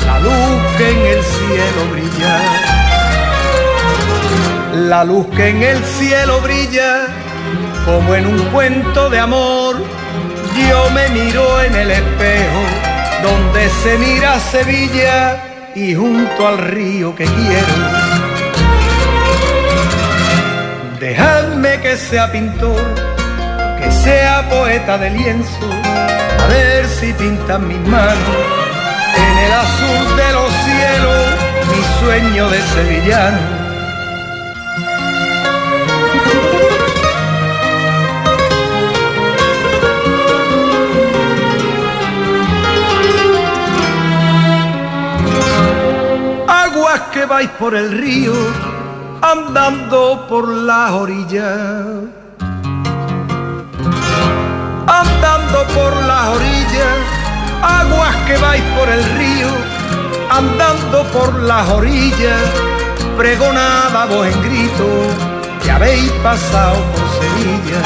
la 0.07 0.21
luz 0.21 0.57
que 0.77 0.91
en 0.91 1.01
el 1.15 1.23
cielo 1.37 1.83
brilla. 1.93 2.37
La 4.91 5.05
luz 5.05 5.27
que 5.37 5.49
en 5.49 5.63
el 5.63 5.83
cielo 5.85 6.41
brilla, 6.43 7.07
como 7.87 8.15
en 8.15 8.27
un 8.27 8.39
cuento 8.51 9.09
de 9.09 9.21
amor, 9.21 9.77
yo 10.69 10.91
me 10.91 11.09
miro 11.09 11.63
en 11.63 11.75
el 11.77 11.91
espejo 11.93 12.94
donde 13.23 13.69
se 13.83 13.99
mira 13.99 14.39
Sevilla 14.39 15.71
y 15.75 15.95
junto 15.95 16.49
al 16.49 16.59
río 16.59 17.15
que 17.15 17.25
quiero. 17.25 17.75
Dejadme 21.01 21.81
que 21.81 21.97
sea 21.97 22.31
pintor, 22.33 22.83
que 23.79 23.91
sea 23.91 24.49
poeta 24.49 24.99
de 24.99 25.11
lienzo, 25.11 25.71
a 26.43 26.47
ver 26.49 26.87
si 26.89 27.13
pintan 27.13 27.69
mis 27.69 27.81
manos 27.81 28.65
en 29.17 29.39
el 29.39 29.53
azul 29.53 30.17
de 30.17 30.33
los 30.33 30.53
cielos, 30.65 31.25
mi 31.71 31.83
sueño 32.01 32.49
de 32.51 32.61
sevillano. 32.63 33.54
Vais 47.27 47.49
por 47.59 47.75
el 47.75 47.91
río, 47.93 48.35
andando 49.23 50.27
por 50.29 50.49
las 50.49 50.91
orillas. 50.91 51.59
Andando 54.87 55.65
por 55.75 55.97
las 56.05 56.29
orillas, 56.29 56.97
aguas 57.63 58.17
que 58.27 58.37
vais 58.37 58.63
por 58.77 58.89
el 58.89 59.05
río, 59.19 59.49
andando 60.31 61.05
por 61.13 61.35
las 61.41 61.69
orillas, 61.71 62.41
pregonada 63.17 64.07
voz 64.07 64.27
en 64.27 64.43
grito, 64.43 64.89
que 65.63 65.71
habéis 65.71 66.11
pasado 66.23 66.77
por 66.93 67.09
Sevilla. 67.21 67.83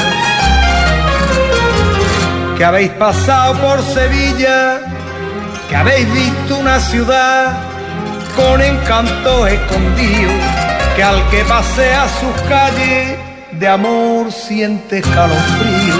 Que 2.57 2.65
habéis 2.65 2.91
pasado 2.91 3.53
por 3.55 3.81
Sevilla, 3.83 4.81
que 5.69 5.75
habéis 5.75 6.11
visto 6.13 6.57
una 6.57 6.79
ciudad 6.79 7.68
con 8.39 8.61
encanto 8.61 9.47
escondido, 9.47 10.31
que 10.95 11.03
al 11.03 11.29
que 11.29 11.43
pasea 11.43 12.07
sus 12.19 12.41
calles 12.47 13.17
de 13.51 13.67
amor 13.67 14.31
siente 14.31 14.99
escalofrío. 14.99 15.97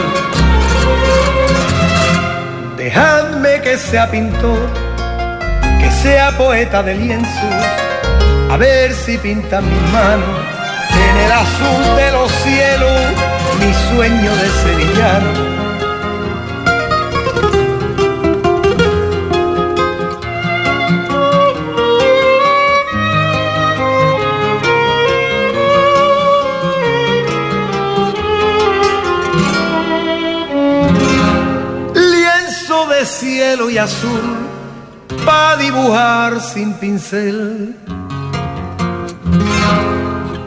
Dejadme 2.77 3.61
que 3.61 3.77
sea 3.77 4.09
pintor, 4.09 4.69
que 5.79 5.91
sea 6.01 6.37
poeta 6.37 6.81
de 6.81 6.95
lienzo, 6.95 7.49
a 8.49 8.57
ver 8.57 8.93
si 8.93 9.17
pintan 9.17 9.65
mis 9.69 9.91
manos 9.91 10.39
en 11.07 11.17
el 11.25 11.31
azul 11.31 11.95
de 11.97 12.11
los 12.11 12.31
cielos, 12.43 13.01
mi 13.59 13.73
sueño 13.89 14.31
de 14.35 14.49
sevillano. 14.63 15.48
Cielo 33.49 33.69
y 33.71 33.79
azul 33.79 34.21
para 35.25 35.57
dibujar 35.57 36.39
sin 36.39 36.71
pincel. 36.73 37.75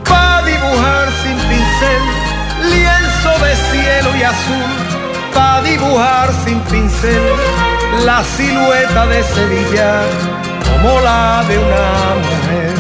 Para 0.09 0.43
dibujar 0.47 1.09
sin 1.23 1.37
pincel, 1.51 2.03
lienzo 2.71 3.45
de 3.45 3.53
cielo 3.71 4.17
y 4.17 4.23
azul 4.23 4.73
para 5.35 5.63
dibujar 5.63 6.31
sin 6.45 6.61
pincel 6.61 7.23
la 8.05 8.23
silueta 8.23 9.07
de 9.07 9.23
Sevilla 9.25 10.03
como 10.71 11.01
la 11.01 11.45
de 11.49 11.59
una 11.59 11.89
mujer. 12.23 12.75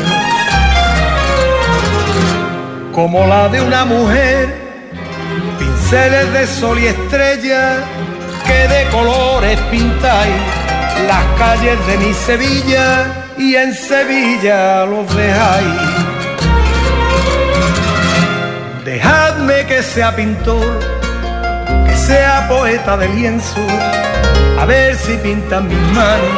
Como 2.93 3.27
la 3.27 3.49
de 3.49 3.61
una 3.61 3.85
mujer 3.85 4.63
pinceles 5.59 6.33
de 6.33 6.47
sol 6.47 6.79
y 6.79 6.87
estrella 6.87 7.85
que 8.53 8.69
de 8.69 8.91
colores 8.91 9.59
pintáis 9.71 10.41
las 11.09 11.25
calles 11.39 11.79
de 11.87 11.97
mi 11.99 12.13
Sevilla 12.13 13.07
y 13.39 13.57
en 13.57 13.75
Sevilla 13.75 14.85
los 14.85 15.07
dejáis. 15.17 15.81
Dejadme 18.85 19.67
que 19.67 19.83
sea 19.83 20.15
pintor, 20.15 20.79
que 21.87 21.97
sea 21.97 22.47
poeta 22.49 22.97
de 22.97 23.09
lienzo, 23.09 23.65
a 24.61 24.65
ver 24.67 24.97
si 24.97 25.15
pintan 25.17 25.69
mis 25.69 25.85
manos 25.99 26.35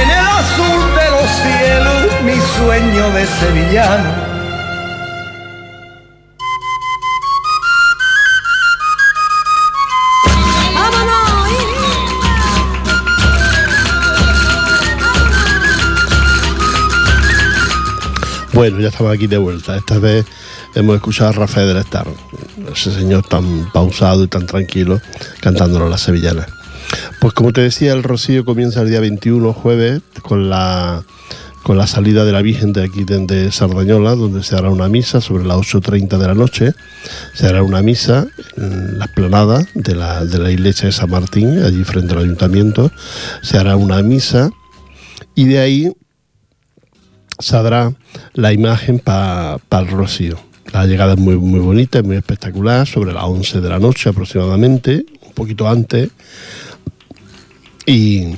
en 0.00 0.10
el 0.10 0.26
azul 0.42 0.82
de 1.00 1.06
los 1.14 1.28
cielos 1.44 2.00
mi 2.24 2.38
sueño 2.56 3.10
de 3.16 3.26
sevillano. 3.26 4.27
Bueno, 18.58 18.80
ya 18.80 18.88
estamos 18.88 19.14
aquí 19.14 19.28
de 19.28 19.38
vuelta. 19.38 19.76
Esta 19.76 20.00
vez 20.00 20.26
hemos 20.74 20.96
escuchado 20.96 21.30
a 21.30 21.32
Rafael 21.32 21.68
del 21.68 21.76
Estar, 21.76 22.08
ese 22.72 22.92
señor 22.92 23.24
tan 23.24 23.70
pausado 23.70 24.24
y 24.24 24.26
tan 24.26 24.46
tranquilo, 24.46 25.00
cantándonos 25.38 25.88
las 25.88 26.00
sevillanas. 26.00 26.48
Pues 27.20 27.34
como 27.34 27.52
te 27.52 27.60
decía, 27.60 27.92
el 27.92 28.02
Rocío 28.02 28.44
comienza 28.44 28.82
el 28.82 28.90
día 28.90 28.98
21, 28.98 29.52
jueves, 29.52 30.02
con 30.22 30.50
la, 30.50 31.04
con 31.62 31.78
la 31.78 31.86
salida 31.86 32.24
de 32.24 32.32
la 32.32 32.42
Virgen 32.42 32.72
de 32.72 32.82
aquí 32.82 33.04
de, 33.04 33.26
de 33.26 33.52
Sardañola, 33.52 34.16
donde 34.16 34.42
se 34.42 34.56
hará 34.56 34.70
una 34.70 34.88
misa 34.88 35.20
sobre 35.20 35.44
las 35.44 35.58
8.30 35.58 36.18
de 36.18 36.26
la 36.26 36.34
noche. 36.34 36.72
Se 37.34 37.46
hará 37.46 37.62
una 37.62 37.80
misa 37.80 38.26
en 38.56 38.98
la 38.98 39.04
esplanada 39.04 39.64
de 39.74 39.94
la, 39.94 40.24
de 40.24 40.36
la 40.40 40.50
iglesia 40.50 40.86
de 40.86 40.92
San 40.92 41.10
Martín, 41.10 41.62
allí 41.62 41.84
frente 41.84 42.12
al 42.12 42.22
ayuntamiento. 42.22 42.90
Se 43.40 43.56
hará 43.56 43.76
una 43.76 44.02
misa 44.02 44.50
y 45.36 45.44
de 45.44 45.60
ahí 45.60 45.92
saldrá 47.38 47.92
la 48.34 48.52
imagen 48.52 48.98
para 48.98 49.58
el 49.72 49.88
Rocío. 49.88 50.38
La 50.72 50.86
llegada 50.86 51.14
es 51.14 51.18
muy, 51.18 51.36
muy 51.36 51.60
bonita, 51.60 51.98
es 51.98 52.04
muy 52.04 52.16
espectacular, 52.16 52.86
sobre 52.86 53.12
las 53.12 53.24
11 53.24 53.60
de 53.60 53.68
la 53.68 53.78
noche 53.78 54.10
aproximadamente, 54.10 55.06
un 55.26 55.32
poquito 55.32 55.68
antes 55.68 56.10
y, 57.86 58.34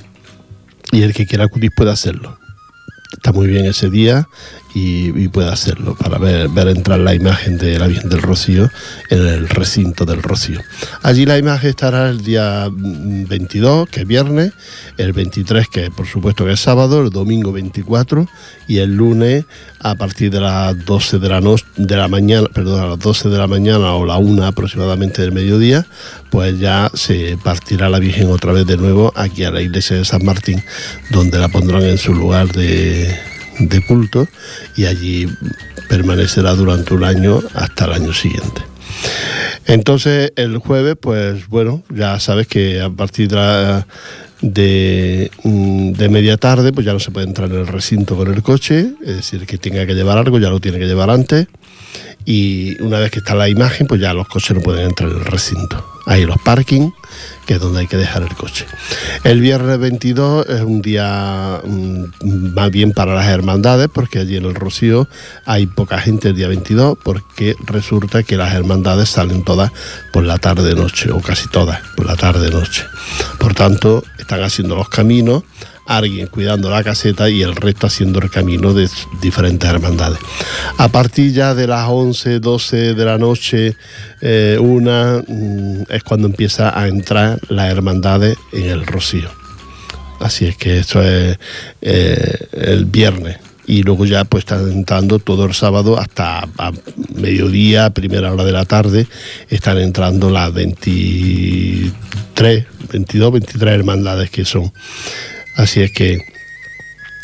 y 0.93 1.03
el 1.03 1.13
que 1.13 1.27
quiera 1.27 1.45
acudir 1.45 1.73
puede 1.77 1.91
hacerlo. 1.91 2.39
Está 3.13 3.33
muy 3.33 3.49
bien 3.49 3.67
ese 3.67 3.91
día 3.91 4.29
y, 4.75 5.29
puede 5.29 5.49
hacerlo 5.49 5.95
para 5.95 6.19
ver, 6.19 6.49
entrar 6.69 7.01
la 7.01 7.15
imagen 7.15 7.59
de 7.59 7.79
la 7.79 7.87
Virgen 7.87 8.09
del 8.09 8.23
Rocío 8.23 8.71
en 9.09 9.27
el 9.27 9.49
recinto 9.49 10.05
del 10.05 10.23
Rocío. 10.23 10.61
Allí 11.03 11.27
la 11.27 11.39
imagen 11.39 11.71
estará 11.71 12.09
el 12.09 12.23
día 12.23 12.69
22, 12.71 13.89
mm, 13.89 13.91
que 13.91 14.01
es 14.01 14.07
viernes, 14.07 14.53
el 14.97 15.13
23, 15.13 15.69
que 15.69 15.91
por 15.91 16.07
supuesto 16.07 16.45
que 16.45 16.53
es 16.53 16.61
sábado, 16.61 17.03
el 17.03 17.11
domingo 17.11 17.53
24 17.53 18.29
y 18.69 18.79
el 18.79 18.95
lunes 18.95 19.45
a 19.81 19.95
partir 19.95 20.31
de 20.31 20.41
las 20.41 20.85
12 20.85 21.19
de 21.19 21.29
la, 21.29 21.41
noche 21.41 21.65
de 21.77 21.97
la 21.97 22.09
mañana, 22.09 22.47
perdón, 22.53 22.81
a 22.81 22.87
las 22.87 22.99
12 22.99 23.29
de 23.29 23.39
la 23.39 23.47
mañana 23.47 23.95
o 23.95 24.05
la 24.05 24.19
1 24.19 24.45
aproximadamente 24.45 25.23
del 25.23 25.33
mediodía, 25.33 25.87
pues 26.31 26.59
ya 26.59 26.91
se 26.95 27.39
partirá 27.43 27.89
la 27.89 27.99
Virgen 27.99 28.31
otra 28.31 28.53
vez 28.53 28.67
de 28.67 28.77
nuevo 28.77 29.13
aquí 29.17 29.45
a 29.45 29.51
la 29.51 29.63
iglesia 29.63 29.97
de 29.97 30.05
San 30.05 30.25
Martín, 30.25 30.63
donde 31.11 31.39
la 31.39 31.49
pondrán 31.49 31.83
en 31.83 31.99
su 31.99 32.15
lugar 32.15 32.53
de 32.53 33.30
de 33.61 33.85
culto 33.85 34.27
y 34.77 34.87
allí 34.87 35.29
permanecerá 35.89 36.55
durante 36.55 36.95
un 36.95 37.05
año 37.05 37.41
hasta 37.55 37.85
el 37.85 37.93
año 37.93 38.13
siguiente. 38.13 38.63
Entonces 39.67 40.33
el 40.37 40.59
jueves, 40.59 40.97
pues 41.01 41.47
bueno, 41.49 41.83
ya 41.95 42.19
sabes 42.19 42.47
que 42.47 42.81
a 42.81 42.91
partir 42.91 43.31
de, 43.31 45.31
mm, 45.45 45.93
de, 45.93 46.09
media 46.09 46.37
tarde, 46.37 46.73
pues 46.73 46.87
ya 46.87 46.93
no 46.93 47.01
se 47.01 47.11
puede 47.11 47.27
entrar 47.27 47.51
en 47.51 47.59
el 47.59 47.67
recinto 47.67 48.17
con 48.17 48.33
el 48.33 48.43
coche, 48.43 48.93
es 49.03 49.17
decir, 49.17 49.47
que 49.47 49.59
tenga 49.59 49.87
que 49.87 49.95
llevar 49.95 50.19
algo, 50.19 50.39
ya 50.39 50.51
lo 50.51 50.61
tiene 50.61 50.79
que 50.79 50.87
llevar 50.87 51.11
antes. 51.11 51.47
Y 52.25 52.81
una 52.83 52.99
vez 52.99 53.11
que 53.11 53.21
está 53.21 53.35
la 53.35 53.49
imagen, 53.49 53.87
pues 53.87 54.01
ya 54.01 54.13
los 54.13 54.29
coches 54.29 54.57
no 54.57 54.63
pueden 54.63 54.87
entrar 54.87 55.11
en 55.11 55.17
el 55.17 55.25
recinto. 55.25 55.85
Hay 56.07 56.25
los 56.25 56.39
parking, 56.41 56.91
que 57.47 57.55
es 57.55 57.61
donde 57.61 57.81
hay 57.81 57.87
que 57.87 57.97
dejar 57.97 58.23
el 58.23 58.35
coche. 58.35 58.67
El 59.25 59.41
viernes 59.41 59.79
22 59.79 60.47
es 60.49 60.61
un 60.63 60.83
día 60.83 61.61
mm, 61.65 62.55
más 62.55 62.71
bien 62.71 62.93
para 62.93 63.15
las 63.15 63.29
hermandades, 63.29 63.89
porque 63.93 64.19
allí 64.19 64.37
en 64.37 64.45
el 64.45 64.55
Rocío 64.55 65.09
hay 65.47 65.67
poca 65.67 65.99
gente 65.99 66.29
el 66.29 66.37
día 66.37 66.49
22, 66.49 66.99
porque 67.03 67.57
resulta 67.65 68.23
que 68.23 68.37
las 68.37 68.55
hermandades 68.55 69.09
salen 69.09 69.45
todas 69.45 69.73
por 70.13 70.25
la 70.25 70.39
tarde-noche, 70.39 71.11
o 71.11 71.21
casi 71.21 71.49
todas 71.49 71.81
por 71.97 72.07
la 72.07 72.17
tarde-noche. 72.17 72.85
Por 73.39 73.55
tanto, 73.55 74.03
están 74.19 74.43
haciendo 74.43 74.77
los 74.77 74.89
caminos 74.89 75.45
alguien 75.97 76.29
cuidando 76.29 76.71
la 76.71 76.85
caseta 76.85 77.29
y 77.29 77.43
el 77.43 77.57
resto 77.57 77.87
haciendo 77.87 78.21
el 78.21 78.31
camino 78.31 78.73
de 78.73 78.89
diferentes 79.21 79.69
hermandades. 79.69 80.19
A 80.79 80.89
partir 80.89 81.33
ya 81.33 81.55
de 81.55 81.67
las 81.67 81.89
11, 81.89 82.41
12 82.41 82.95
de 82.95 83.05
la 83.05 83.19
noche, 83.19 83.77
eh, 84.21 84.57
una, 84.61 85.23
mm, 85.27 85.83
es 85.89 86.03
cuando 86.05 86.29
empieza 86.29 86.79
a 86.79 86.89
entrar 86.89 87.39
las 87.49 87.71
hermandades 87.71 88.37
en 88.53 88.71
el 88.71 88.87
rocío. 88.87 89.29
Así 90.21 90.47
es 90.47 90.57
que 90.57 90.79
esto 90.79 91.03
es 91.03 91.39
eh, 91.81 92.47
el 92.53 92.85
viernes 92.85 93.39
y 93.67 93.83
luego 93.83 94.05
ya 94.05 94.25
pues 94.25 94.43
están 94.43 94.71
entrando 94.71 95.19
todo 95.19 95.45
el 95.45 95.55
sábado 95.55 95.99
hasta 95.99 96.47
mediodía, 97.15 97.91
primera 97.91 98.33
hora 98.33 98.45
de 98.45 98.53
la 98.53 98.65
tarde, 98.65 99.07
están 99.49 99.79
entrando 99.79 100.29
las 100.29 100.53
23, 100.53 102.67
22, 102.93 103.33
23 103.33 103.75
hermandades 103.75 104.31
que 104.31 104.45
son. 104.45 104.73
Así 105.61 105.83
es 105.83 105.93
que 105.93 106.25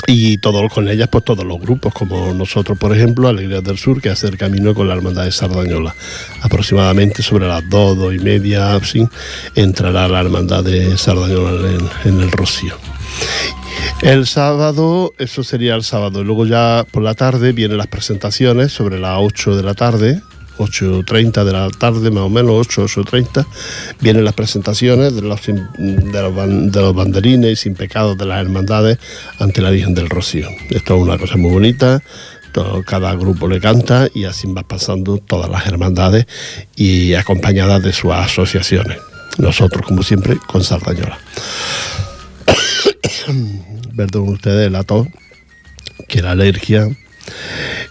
y 0.06 0.36
todos 0.38 0.72
con 0.72 0.88
ellas, 0.88 1.08
pues 1.10 1.24
todos 1.24 1.44
los 1.44 1.58
grupos, 1.58 1.92
como 1.92 2.32
nosotros, 2.34 2.78
por 2.78 2.94
ejemplo, 2.94 3.28
Alegría 3.28 3.62
del 3.62 3.78
Sur, 3.78 4.00
que 4.00 4.10
hace 4.10 4.28
el 4.28 4.36
camino 4.36 4.74
con 4.74 4.86
la 4.86 4.94
Hermandad 4.94 5.24
de 5.24 5.32
Sardañola. 5.32 5.96
Aproximadamente 6.42 7.22
sobre 7.22 7.48
las 7.48 7.68
dos, 7.68 7.96
dos 7.96 8.14
y 8.14 8.18
media, 8.18 8.74
así, 8.74 9.08
entrará 9.54 10.06
la 10.06 10.20
Hermandad 10.20 10.62
de 10.62 10.96
Sardañola 10.98 11.88
en, 12.04 12.20
el 12.20 12.30
Rocío. 12.30 12.76
El 14.02 14.26
sábado, 14.26 15.14
eso 15.18 15.42
sería 15.42 15.74
el 15.74 15.82
sábado. 15.82 16.22
Luego 16.22 16.44
ya 16.44 16.84
por 16.90 17.02
la 17.02 17.14
tarde 17.14 17.52
vienen 17.52 17.78
las 17.78 17.88
presentaciones 17.88 18.70
sobre 18.70 19.00
las 19.00 19.16
8 19.18 19.56
de 19.56 19.62
la 19.62 19.74
tarde, 19.74 20.20
8.30 20.58 21.44
de 21.44 21.52
la 21.52 21.68
tarde, 21.70 22.10
más 22.10 22.24
o 22.24 22.28
menos, 22.28 22.52
8, 22.52 22.86
8.30, 22.86 23.46
vienen 24.00 24.24
las 24.24 24.34
presentaciones 24.34 25.14
de 25.14 25.22
los, 25.22 25.40
de 25.46 26.80
los, 26.80 26.94
banderines 26.94 27.52
y 27.52 27.56
sin 27.56 27.74
pecados 27.74 28.16
de 28.16 28.26
las 28.26 28.40
hermandades 28.40 28.98
ante 29.38 29.62
la 29.62 29.70
Virgen 29.70 29.94
del 29.94 30.08
Rocío. 30.08 30.48
Esto 30.70 30.96
es 30.96 31.02
una 31.02 31.18
cosa 31.18 31.36
muy 31.36 31.50
bonita, 31.50 32.02
cada 32.86 33.14
grupo 33.14 33.48
le 33.48 33.60
canta 33.60 34.08
y 34.14 34.24
así 34.24 34.50
va 34.50 34.62
pasando 34.62 35.18
todas 35.18 35.50
las 35.50 35.66
hermandades 35.66 36.26
y 36.74 37.14
acompañadas 37.14 37.82
de 37.82 37.92
sus 37.92 38.12
asociaciones. 38.12 38.98
Nosotros, 39.38 39.84
como 39.86 40.02
siempre, 40.02 40.38
con 40.46 40.64
Sardañola. 40.64 41.18
Perdón 43.96 44.28
ustedes 44.28 44.72
la 44.72 44.84
tos, 44.84 45.06
que 46.08 46.22
la 46.22 46.30
alergia 46.32 46.88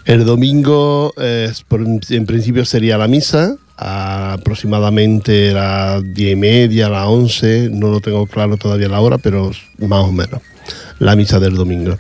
el 0.05 0.25
domingo, 0.25 1.13
en 1.17 2.25
principio 2.25 2.65
sería 2.65 2.97
la 2.97 3.08
misa, 3.08 3.58
aproximadamente 3.77 5.51
las 5.51 6.01
diez 6.13 6.34
y 6.34 6.36
media, 6.36 6.89
las 6.89 7.08
once, 7.08 7.69
no 7.71 7.89
lo 7.89 7.99
tengo 7.99 8.25
claro 8.27 8.58
todavía 8.58 8.88
la 8.88 9.01
hora, 9.01 9.17
pero 9.17 9.51
más 9.79 10.03
o 10.05 10.12
menos, 10.12 10.41
la 10.99 11.15
misa 11.15 11.39
del 11.39 11.55
domingo. 11.55 11.97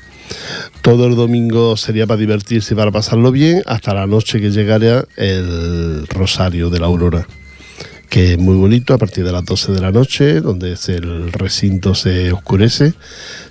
Todo 0.81 1.07
el 1.07 1.15
domingo 1.15 1.77
sería 1.77 2.07
para 2.07 2.19
divertirse 2.19 2.73
y 2.73 2.77
para 2.77 2.91
pasarlo 2.91 3.31
bien, 3.31 3.61
hasta 3.65 3.93
la 3.93 4.07
noche 4.07 4.39
que 4.39 4.51
llegaría 4.51 5.03
el 5.17 6.07
Rosario 6.07 6.69
de 6.69 6.79
la 6.79 6.85
Aurora, 6.87 7.27
que 8.09 8.33
es 8.33 8.37
muy 8.37 8.55
bonito 8.55 8.93
a 8.93 8.97
partir 8.97 9.25
de 9.25 9.31
las 9.31 9.43
12 9.43 9.73
de 9.73 9.81
la 9.81 9.91
noche, 9.91 10.41
donde 10.41 10.77
el 10.87 11.31
recinto 11.31 11.95
se 11.95 12.31
oscurece, 12.31 12.93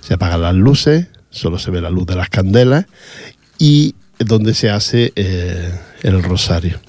se 0.01 0.13
apagan 0.15 0.41
las 0.41 0.55
luces, 0.55 1.07
solo 1.29 1.59
se 1.59 1.71
ve 1.71 1.81
la 1.81 1.89
luz 1.89 2.07
de 2.07 2.15
las 2.15 2.29
candelas 2.29 2.85
y 3.57 3.95
donde 4.19 4.53
se 4.53 4.69
hace 4.69 5.11
eh, 5.15 5.71
el 6.03 6.23
rosario. 6.23 6.79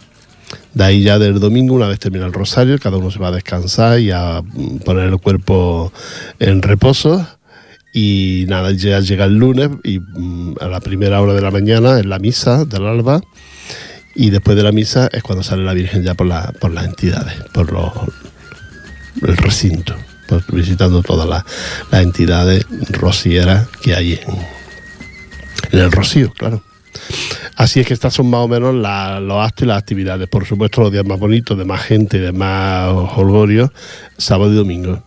De 0.75 0.85
ahí 0.85 1.03
ya 1.03 1.19
del 1.19 1.41
domingo, 1.41 1.75
una 1.75 1.89
vez 1.89 1.99
termina 1.99 2.27
el 2.27 2.33
rosario, 2.33 2.79
cada 2.79 2.99
uno 2.99 3.11
se 3.11 3.19
va 3.19 3.29
a 3.29 3.33
descansar 3.33 3.99
y 3.99 4.11
a 4.11 4.43
mm, 4.43 4.79
poner 4.79 5.09
el 5.09 5.19
cuerpo 5.19 5.93
en 6.39 6.63
reposo. 6.63 7.27
Y 7.93 8.45
nada, 8.49 8.73
ya 8.73 9.01
llega 9.01 9.25
el 9.25 9.37
lunes 9.37 9.71
y 9.83 10.01
mm, 10.01 10.57
a 10.61 10.69
la 10.69 10.81
primera 10.81 11.21
hora 11.21 11.33
de 11.33 11.41
la 11.41 11.51
mañana 11.51 11.99
es 11.99 12.07
la 12.07 12.19
misa 12.19 12.65
del 12.65 12.87
alba. 12.87 13.23
Y 14.15 14.31
después 14.31 14.57
de 14.57 14.63
la 14.63 14.73
misa 14.73 15.09
es 15.13 15.23
cuando 15.23 15.43
sale 15.43 15.65
la 15.65 15.75
Virgen 15.75 16.03
ya 16.03 16.15
por, 16.15 16.27
la, 16.27 16.53
por 16.61 16.73
las 16.73 16.87
entidades, 16.87 17.35
por 17.53 17.73
los, 17.73 17.91
el 19.23 19.37
recinto, 19.37 19.95
pues 20.29 20.47
visitando 20.49 21.03
todas 21.03 21.29
las, 21.29 21.45
las 21.91 22.03
entidades 22.03 22.67
rocieras 22.91 23.69
que 23.83 23.95
hay 23.95 24.15
en, 24.15 24.56
en 25.73 25.79
el 25.79 25.93
Rocío, 25.93 26.33
claro. 26.33 26.63
Así 27.57 27.81
es 27.81 27.87
que 27.87 27.95
estas 27.95 28.15
son 28.15 28.29
más 28.29 28.41
o 28.41 28.49
menos 28.49 28.75
los 28.75 29.45
actos 29.45 29.65
y 29.65 29.67
las 29.67 29.79
actividades. 29.79 30.29
Por 30.29 30.45
supuesto, 30.45 30.83
los 30.83 30.93
días 30.93 31.05
más 31.05 31.19
bonitos, 31.19 31.57
de 31.57 31.65
más 31.65 31.83
gente, 31.83 32.19
de 32.19 32.33
más 32.33 32.89
holgorio, 33.17 33.73
sábado 34.19 34.53
y 34.53 34.57
domingo. 34.57 35.03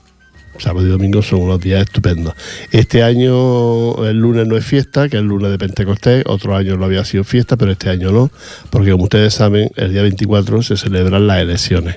Sábado 0.57 0.85
y 0.85 0.89
domingo 0.89 1.21
son 1.21 1.41
unos 1.41 1.61
días 1.61 1.81
estupendos. 1.83 2.33
Este 2.71 3.01
año 3.01 4.05
el 4.05 4.17
lunes 4.17 4.45
no 4.45 4.57
es 4.57 4.65
fiesta, 4.65 5.07
que 5.07 5.15
es 5.15 5.21
el 5.21 5.27
lunes 5.27 5.51
de 5.51 5.57
Pentecostés. 5.57 6.23
Otros 6.27 6.55
años 6.55 6.77
lo 6.77 6.85
había 6.85 7.05
sido 7.05 7.23
fiesta, 7.23 7.55
pero 7.55 7.71
este 7.71 7.89
año 7.89 8.11
no. 8.11 8.29
Porque 8.69 8.91
como 8.91 9.05
ustedes 9.05 9.33
saben, 9.33 9.71
el 9.75 9.93
día 9.93 10.01
24 10.01 10.61
se 10.61 10.75
celebran 10.75 11.27
las 11.27 11.39
elecciones. 11.39 11.95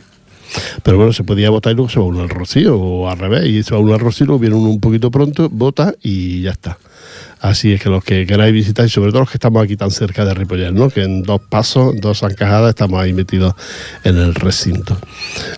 Pero 0.83 0.97
bueno, 0.97 1.13
se 1.13 1.25
podía 1.25 1.51
votar 1.51 1.73
y 1.73 1.77
luego 1.77 1.89
se 1.89 1.99
va 1.99 2.07
uno 2.07 2.21
al 2.21 2.29
rocío, 2.29 2.79
o 2.79 3.09
al 3.09 3.19
revés, 3.19 3.47
y 3.47 3.63
se 3.63 3.75
va 3.75 3.81
uno 3.81 3.95
al 3.95 4.01
rocío, 4.01 4.39
viene 4.39 4.55
uno 4.55 4.69
un 4.69 4.81
poquito 4.81 5.11
pronto, 5.11 5.49
vota 5.51 5.95
y 6.03 6.43
ya 6.43 6.51
está. 6.51 6.79
Así 7.43 7.73
es 7.73 7.83
que 7.83 7.89
los 7.89 8.05
que 8.05 8.25
queráis 8.25 8.55
visitar, 8.55 8.87
y 8.87 8.89
sobre 8.89 9.11
todo 9.11 9.23
los 9.23 9.31
que 9.31 9.37
estamos 9.37 9.65
aquí 9.65 9.77
tan 9.77 9.91
cerca 9.91 10.25
de 10.25 10.33
Ripollet, 10.33 10.71
¿no? 10.71 10.89
que 10.89 11.03
en 11.03 11.25
dos 11.25 11.41
pasos, 11.41 11.93
dos 12.01 12.23
encajadas, 12.23 12.69
estamos 12.69 13.01
ahí 13.01 13.13
metidos 13.13 13.55
en 14.05 14.17
el 14.17 14.37
recinto. 14.37 14.97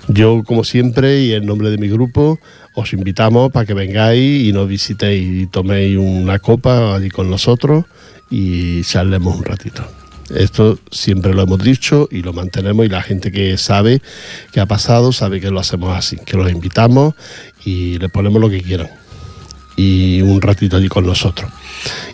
Yo, 0.09 0.42
como 0.44 0.64
siempre, 0.64 1.20
y 1.20 1.35
en 1.35 1.44
nombre 1.44 1.68
de 1.68 1.77
mi 1.77 1.90
grupo, 1.90 2.40
os 2.75 2.94
invitamos 2.94 3.53
para 3.53 3.66
que 3.66 3.75
vengáis 3.75 4.49
y 4.49 4.53
nos 4.55 4.66
visitéis 4.66 5.42
y 5.42 5.47
toméis 5.47 5.99
una 5.99 6.38
copa 6.38 6.97
allí 6.97 7.11
con 7.11 7.29
nosotros 7.29 7.85
y 8.31 8.83
charlemos 8.83 9.37
un 9.37 9.44
ratito. 9.44 9.87
Esto 10.35 10.79
siempre 10.90 11.35
lo 11.35 11.42
hemos 11.42 11.62
dicho 11.62 12.09
y 12.11 12.23
lo 12.23 12.33
mantenemos 12.33 12.87
y 12.87 12.88
la 12.88 13.03
gente 13.03 13.31
que 13.31 13.59
sabe 13.59 14.01
que 14.53 14.61
ha 14.61 14.66
pasado 14.66 15.12
sabe 15.12 15.38
que 15.38 15.51
lo 15.51 15.61
hacemos 15.61 15.94
así, 15.94 16.16
que 16.16 16.38
los 16.38 16.51
invitamos 16.51 17.12
y 17.62 17.99
le 17.99 18.09
ponemos 18.09 18.40
lo 18.40 18.49
que 18.49 18.62
quieran 18.62 19.04
y 19.76 20.22
un 20.22 20.40
ratito 20.40 20.76
allí 20.76 20.88
con 20.88 21.06
nosotros. 21.06 21.50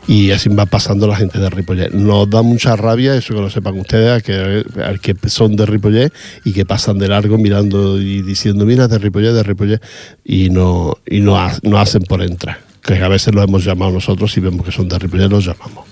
Y 0.07 0.31
así 0.31 0.49
va 0.49 0.67
pasando 0.67 1.07
la 1.07 1.17
gente 1.17 1.39
de 1.39 1.51
Ripollet. 1.51 1.91
Nos 1.93 2.29
da 2.29 2.43
mucha 2.43 2.75
rabia, 2.77 3.15
eso 3.15 3.35
que 3.35 3.41
lo 3.41 3.51
sepan 3.51 3.79
ustedes, 3.79 4.11
a 4.11 4.21
que, 4.21 4.65
que 5.01 5.29
son 5.29 5.57
de 5.57 5.67
Ripollet 5.67 6.13
y 6.45 6.53
que 6.53 6.65
pasan 6.65 6.99
de 6.99 7.09
largo 7.09 7.39
mirando 7.39 8.01
y 8.01 8.23
diciendo, 8.23 8.65
mira, 8.65 8.89
de 8.89 8.99
Ripollet, 8.99 9.33
de 9.33 9.43
Ripollet, 9.43 9.83
y 10.25 10.51
no, 10.51 10.97
y 11.07 11.21
no, 11.21 11.37
no 11.63 11.79
hacen 11.79 12.03
por 12.03 12.23
entrar. 12.23 12.59
Que 12.83 12.95
a 12.95 13.09
veces 13.09 13.35
lo 13.35 13.43
hemos 13.43 13.65
llamado 13.65 13.93
nosotros 13.93 14.37
y 14.37 14.41
vemos 14.41 14.65
que 14.65 14.73
son 14.73 14.89
de 14.89 14.99
Ripollet, 14.99 15.29
los 15.29 15.45
llamamos. 15.45 15.90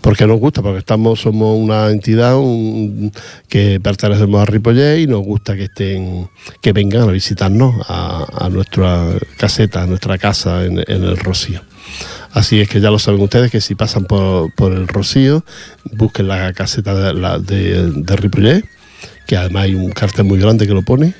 Porque 0.00 0.26
nos 0.26 0.38
gusta, 0.38 0.62
porque 0.62 0.78
estamos, 0.78 1.20
somos 1.20 1.58
una 1.58 1.90
entidad 1.90 2.36
que 3.48 3.80
pertenecemos 3.80 4.40
a 4.40 4.46
Ripollet 4.46 5.00
y 5.00 5.06
nos 5.06 5.22
gusta 5.22 5.56
que 5.56 5.64
estén, 5.64 6.28
que 6.60 6.72
vengan 6.72 7.08
a 7.08 7.12
visitarnos 7.12 7.74
a, 7.88 8.48
nuestra 8.50 9.06
caseta, 9.36 9.82
a 9.82 9.86
nuestra 9.86 10.18
casa 10.18 10.64
en, 10.64 10.78
el 10.86 11.16
Rocío. 11.16 11.62
Así 12.32 12.60
es 12.60 12.68
que 12.68 12.80
ya 12.80 12.90
lo 12.90 12.98
saben 12.98 13.20
ustedes 13.22 13.50
que 13.50 13.60
si 13.60 13.74
pasan 13.74 14.04
por, 14.04 14.72
el 14.72 14.88
Rocío, 14.88 15.44
busquen 15.92 16.28
la 16.28 16.52
caseta 16.52 16.94
de, 17.12 18.16
Ripollet, 18.16 18.64
que 19.26 19.36
además 19.36 19.64
hay 19.64 19.74
un 19.74 19.90
cartel 19.90 20.24
muy 20.24 20.38
grande 20.38 20.66
que 20.66 20.74
lo 20.74 20.82
pone, 20.82 21.14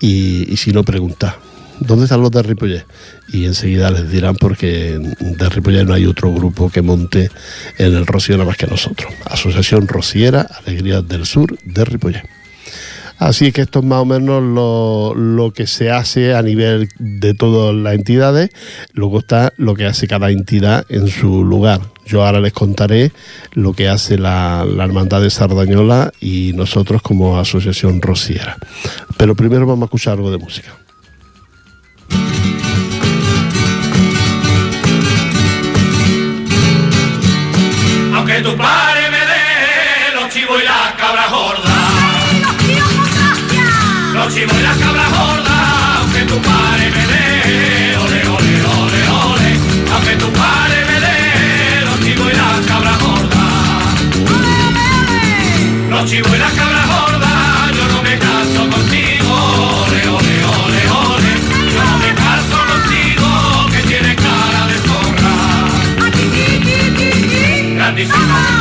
y, 0.00 0.52
y 0.52 0.56
si 0.56 0.72
no, 0.72 0.84
pregunta 0.84 1.36
¿dónde 1.80 2.04
están 2.04 2.20
los 2.20 2.30
de 2.30 2.42
Ripollet? 2.42 2.86
Y 3.32 3.44
enseguida 3.44 3.90
les 3.90 4.10
dirán 4.10 4.36
porque 4.36 4.98
de 5.20 5.48
Ripollet 5.48 5.84
no 5.84 5.94
hay 5.94 6.06
otro 6.06 6.32
grupo 6.32 6.70
que 6.70 6.82
monte 6.82 7.30
en 7.78 7.94
el 7.94 8.06
Rocío 8.06 8.36
nada 8.36 8.48
más 8.48 8.56
que 8.56 8.66
nosotros. 8.66 9.12
Asociación 9.24 9.88
Rociera 9.88 10.46
Alegrías 10.64 11.06
del 11.06 11.26
Sur 11.26 11.58
de 11.64 11.84
Ripollet. 11.84 12.22
Así 13.18 13.50
que 13.50 13.62
esto 13.62 13.78
es 13.78 13.84
más 13.84 14.00
o 14.00 14.04
menos 14.04 14.42
lo, 14.42 15.52
que 15.54 15.66
se 15.66 15.90
hace 15.90 16.34
a 16.34 16.42
nivel 16.42 16.88
de 16.98 17.32
todas 17.32 17.74
las 17.74 17.94
entidades. 17.94 18.50
Luego 18.92 19.20
está 19.20 19.54
lo 19.56 19.74
que 19.74 19.86
hace 19.86 20.06
cada 20.06 20.30
entidad 20.30 20.84
en 20.90 21.08
su 21.08 21.42
lugar. 21.42 21.80
Yo 22.04 22.24
ahora 22.24 22.40
les 22.40 22.52
contaré 22.52 23.12
lo 23.52 23.72
que 23.72 23.88
hace 23.88 24.18
la, 24.18 24.66
la 24.68 24.84
Hermandad 24.84 25.22
de 25.22 25.30
Sardañola 25.30 26.12
y 26.20 26.52
nosotros 26.54 27.00
como 27.00 27.38
Asociación 27.38 28.02
Rociera. 28.02 28.58
Pero 29.16 29.34
primero 29.34 29.66
vamos 29.66 29.84
a 29.84 29.86
escuchar 29.86 30.14
algo 30.14 30.30
de 30.30 30.38
música. 30.38 30.85
Aunque 38.36 38.50
tu 38.50 38.56
padre 38.58 39.10
me 39.10 39.16
dé 39.16 40.14
los 40.14 40.28
chivos 40.28 40.60
y 40.62 40.64
las 40.66 40.92
cabras 41.00 41.30
gordas. 41.30 41.72
Los 44.12 44.34
chivos 44.34 44.54
y 44.58 44.62
las 44.62 44.76
cabras 44.76 45.10
gordas, 45.10 46.00
aunque 46.00 46.20
tu 46.20 46.38
padre 46.42 46.90
me 46.90 47.06
dé, 47.06 47.96
ole, 47.96 48.28
ole, 48.28 48.62
ole, 48.76 49.08
ole. 49.08 49.58
Aunque 49.90 50.16
tu 50.16 50.30
padre 50.32 50.84
me 50.84 51.00
dé 51.00 51.80
los 51.86 52.00
chivos 52.04 52.30
y 52.30 52.36
las 52.36 52.66
cabras 52.66 52.98
gordas. 53.00 53.96
Los 55.88 56.04
chivos 56.10 56.36
y 56.36 56.38
las 56.38 56.52
You. 67.96 68.55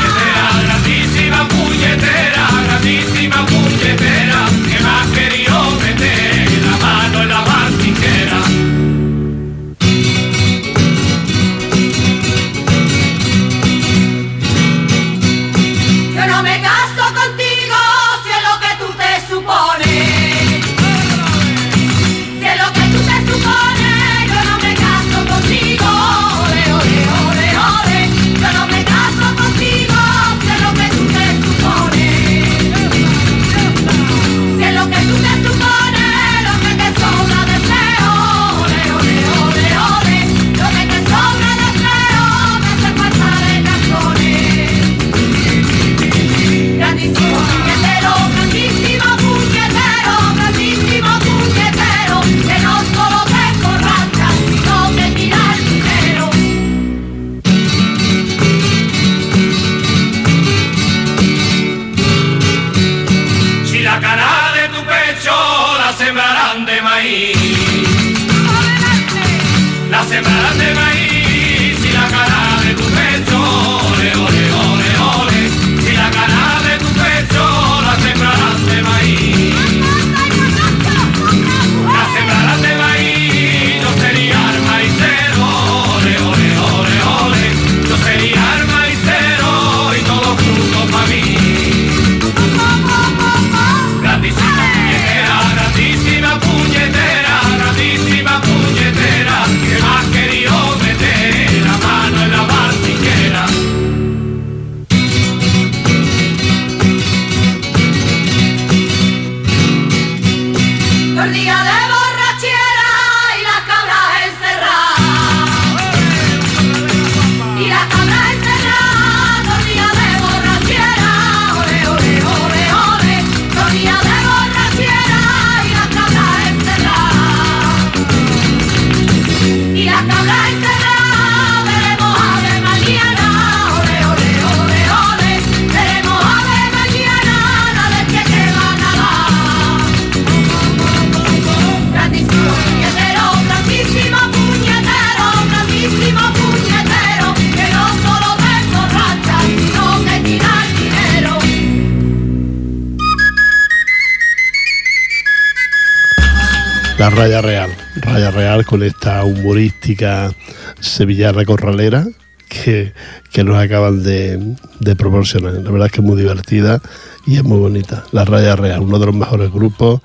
Raya 157.16 157.42
Real. 157.42 157.70
Raya 158.02 158.32
Real 158.32 158.66
con 158.66 158.84
esta 158.84 159.24
humorística 159.24 160.34
sevillana 160.80 161.46
corralera 161.46 162.06
que, 162.50 162.94
que 163.32 163.44
nos 163.44 163.58
acaban 163.58 164.04
de, 164.04 164.56
de 164.80 164.96
proporcionar. 164.96 165.54
La 165.54 165.72
verdad 165.72 165.88
es 165.88 165.92
que 165.94 166.02
es 166.02 166.06
muy 166.08 166.18
divertida 166.22 166.82
y 167.26 167.38
es 167.38 167.44
muy 167.44 167.58
bonita. 167.60 168.04
La 168.12 168.26
Raya 168.26 168.56
Real, 168.56 168.82
uno 168.82 169.00
de 169.00 169.06
los 169.08 169.16
mejores 169.16 169.52
grupos. 169.52 170.02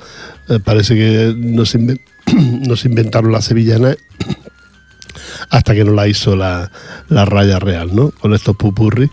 Eh, 0.49 0.59
parece 0.65 0.95
que 0.95 1.35
nos, 1.37 1.75
inven- 1.75 2.01
inventaron 2.85 3.33
la 3.33 3.43
sevillana 3.43 3.97
hasta 5.51 5.75
que 5.75 5.85
no 5.85 5.93
la 5.93 6.07
hizo 6.09 6.37
la, 6.37 6.71
la 7.09 7.25
Raya 7.25 7.59
Real, 7.59 7.95
¿no? 7.95 8.11
Con 8.13 8.35
estos 8.35 8.57
pupurris. 8.57 9.11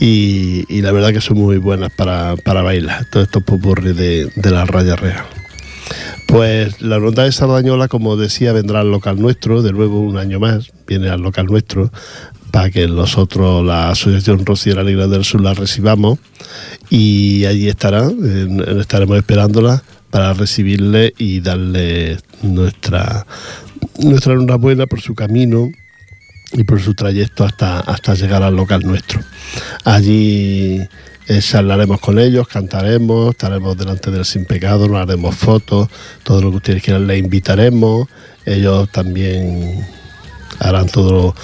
Y, 0.00 0.64
y 0.68 0.80
la 0.82 0.92
verdad 0.92 1.12
que 1.12 1.20
son 1.20 1.38
muy 1.38 1.58
buenas 1.58 1.90
para, 1.92 2.36
para 2.36 2.62
bailar, 2.62 3.06
todos 3.10 3.26
estos 3.26 3.42
pupurris 3.42 3.96
de, 3.96 4.30
de 4.36 4.50
la 4.52 4.64
Raya 4.64 4.94
Real. 4.94 5.24
Pues 6.26 6.80
la 6.82 6.98
ronda 6.98 7.24
de 7.24 7.32
Sardañola, 7.32 7.88
como 7.88 8.16
decía, 8.16 8.52
vendrá 8.52 8.80
al 8.80 8.90
local 8.90 9.20
nuestro, 9.20 9.62
de 9.62 9.72
nuevo 9.72 10.00
un 10.00 10.18
año 10.18 10.38
más, 10.38 10.70
viene 10.86 11.08
al 11.08 11.20
local 11.20 11.46
nuestro, 11.46 11.90
para 12.50 12.70
que 12.70 12.86
nosotros, 12.86 13.64
la 13.64 13.90
Asociación 13.90 14.44
Rociera 14.44 14.82
Negra 14.82 15.06
del 15.06 15.24
Sur, 15.24 15.40
la 15.40 15.54
recibamos 15.54 16.18
y 16.90 17.44
allí 17.44 17.68
estará, 17.68 18.10
estaremos 18.80 19.16
esperándola 19.18 19.82
para 20.10 20.32
recibirle 20.32 21.12
y 21.18 21.40
darle 21.40 22.18
nuestra, 22.42 23.26
nuestra 23.98 24.32
enhorabuena 24.34 24.86
por 24.86 25.00
su 25.00 25.14
camino 25.14 25.68
y 26.52 26.64
por 26.64 26.80
su 26.80 26.94
trayecto 26.94 27.44
hasta, 27.44 27.80
hasta 27.80 28.14
llegar 28.14 28.42
al 28.42 28.56
local 28.56 28.82
nuestro. 28.82 29.20
Allí 29.84 30.80
eh, 31.28 31.40
charlaremos 31.42 32.00
con 32.00 32.18
ellos, 32.18 32.48
cantaremos, 32.48 33.30
estaremos 33.30 33.76
delante 33.76 34.10
del 34.10 34.24
sin 34.24 34.46
pecado, 34.46 34.88
nos 34.88 35.02
haremos 35.02 35.34
fotos, 35.34 35.88
todo 36.22 36.40
lo 36.40 36.50
que 36.50 36.56
ustedes 36.56 36.82
quieran 36.82 37.06
les 37.06 37.18
invitaremos, 37.18 38.08
ellos 38.46 38.88
también 38.90 39.86
harán 40.58 40.88
todo, 40.88 41.34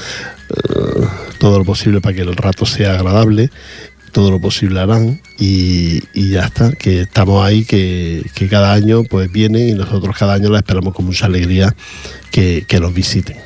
eh, 0.49 1.07
todo 1.39 1.59
lo 1.59 1.67
posible 1.67 2.01
para 2.01 2.15
que 2.15 2.23
el 2.23 2.35
rato 2.35 2.65
sea 2.65 2.95
agradable, 2.95 3.51
todo 4.11 4.31
lo 4.31 4.41
posible 4.41 4.81
harán 4.81 5.21
y, 5.39 6.03
y 6.15 6.31
ya 6.31 6.47
está, 6.47 6.73
que 6.73 7.03
estamos 7.03 7.45
ahí, 7.45 7.67
que, 7.67 8.25
que 8.35 8.49
cada 8.49 8.73
año 8.73 9.05
pues 9.05 9.31
vienen 9.31 9.69
y 9.69 9.73
nosotros 9.75 10.17
cada 10.17 10.33
año 10.33 10.49
la 10.49 10.59
esperamos 10.59 10.95
con 10.95 11.05
mucha 11.05 11.27
alegría 11.27 11.77
que, 12.31 12.65
que 12.67 12.81
los 12.81 12.95
visiten. 12.95 13.37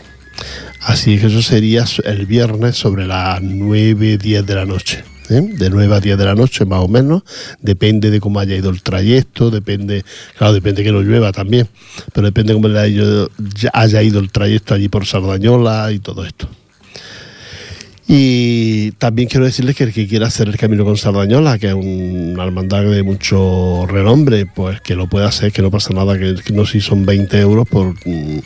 Así 0.82 1.18
que 1.18 1.26
eso 1.26 1.42
sería 1.42 1.84
el 2.04 2.26
viernes 2.26 2.76
sobre 2.76 3.08
las 3.08 3.42
9, 3.42 4.18
10 4.18 4.46
de 4.46 4.54
la 4.54 4.64
noche. 4.64 5.02
¿Eh? 5.30 5.40
De 5.40 5.70
9 5.70 5.94
a 5.94 6.00
10 6.00 6.18
de 6.18 6.24
la 6.24 6.34
noche 6.34 6.64
más 6.64 6.80
o 6.80 6.88
menos. 6.88 7.22
Depende 7.60 8.10
de 8.10 8.20
cómo 8.20 8.40
haya 8.40 8.56
ido 8.56 8.70
el 8.70 8.82
trayecto, 8.82 9.50
depende, 9.50 10.04
claro, 10.36 10.52
depende 10.52 10.82
que 10.82 10.92
no 10.92 11.00
llueva 11.00 11.32
también, 11.32 11.68
pero 12.12 12.26
depende 12.26 12.52
de 12.52 12.60
cómo 12.60 12.68
haya 12.68 12.86
ido, 12.86 13.30
ya 13.54 13.70
haya 13.72 14.02
ido 14.02 14.20
el 14.20 14.30
trayecto 14.30 14.74
allí 14.74 14.88
por 14.88 15.06
Sardañola 15.06 15.92
y 15.92 15.98
todo 15.98 16.24
esto. 16.24 16.48
Y 18.10 18.92
también 18.92 19.28
quiero 19.28 19.44
decirles 19.44 19.76
que 19.76 19.84
el 19.84 19.92
que 19.92 20.08
quiera 20.08 20.28
hacer 20.28 20.48
el 20.48 20.56
camino 20.56 20.82
con 20.82 20.96
Sardañola, 20.96 21.58
que 21.58 21.68
es 21.68 21.74
una 21.74 22.42
hermandad 22.42 22.84
de 22.84 23.02
mucho 23.02 23.84
renombre, 23.86 24.46
pues 24.46 24.80
que 24.80 24.94
lo 24.94 25.08
puede 25.08 25.26
hacer, 25.26 25.52
que 25.52 25.60
no 25.60 25.70
pasa 25.70 25.92
nada, 25.92 26.18
que, 26.18 26.36
que 26.36 26.54
no 26.54 26.64
si 26.64 26.80
son 26.80 27.04
20 27.04 27.38
euros 27.38 27.68
por, 27.68 27.88
mm, 28.06 28.40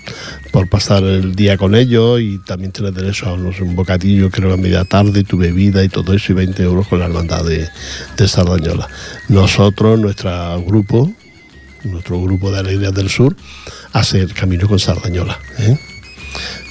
por 0.51 0.69
pasar 0.69 1.05
el 1.05 1.37
día 1.37 1.57
con 1.57 1.77
ellos 1.77 2.21
y 2.21 2.39
también 2.39 2.73
tienes 2.73 2.93
derecho 2.93 3.33
a 3.33 3.37
no 3.37 3.53
sé, 3.53 3.63
un 3.63 3.77
bocadillo, 3.77 4.31
creo 4.33 4.53
a 4.53 4.57
media 4.57 4.85
tarde, 4.85 5.23
tu 5.23 5.39
bebida 5.39 5.85
y 5.85 5.89
todo 5.89 6.13
eso, 6.13 6.33
y 6.33 6.35
20 6.35 6.61
euros 6.65 6.89
con 6.89 6.99
la 6.99 7.05
hermandad 7.05 7.45
de, 7.45 7.69
de 8.17 8.29
Sardañola. 8.29 8.89
Nosotros, 9.29 10.01
nuestro 10.01 10.61
grupo, 10.63 11.13
nuestro 11.85 12.21
grupo 12.21 12.51
de 12.51 12.59
Alegrías 12.59 12.95
del 12.95 13.09
Sur, 13.09 13.37
hace 13.93 14.19
el 14.19 14.35
camino 14.35 14.67
con 14.67 14.81
Sardañola. 14.81 15.39
¿eh? 15.61 15.79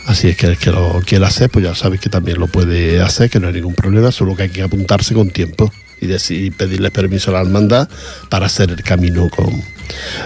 Así 0.06 0.30
es 0.30 0.38
que 0.38 0.48
el 0.48 0.58
que 0.58 0.72
lo 0.72 1.02
quiera 1.06 1.28
hacer, 1.28 1.50
pues 1.50 1.66
ya 1.66 1.76
sabes 1.76 2.00
que 2.00 2.10
también 2.10 2.40
lo 2.40 2.48
puede 2.48 3.02
hacer, 3.02 3.30
que 3.30 3.40
no 3.40 3.48
hay 3.48 3.54
ningún 3.54 3.76
problema, 3.76 4.12
solo 4.12 4.36
que 4.36 4.44
hay 4.44 4.50
que 4.50 4.64
apuntarse 4.64 5.14
con 5.14 5.30
tiempo 5.30 5.72
y 6.02 6.08
decir, 6.08 6.56
pedirle 6.58 6.90
permiso 6.92 7.30
a 7.30 7.36
la 7.36 7.42
hermandad 7.42 7.88
para 8.30 8.48
hacer 8.48 8.72
el 8.72 8.84
camino 8.84 9.30
con, 9.30 9.62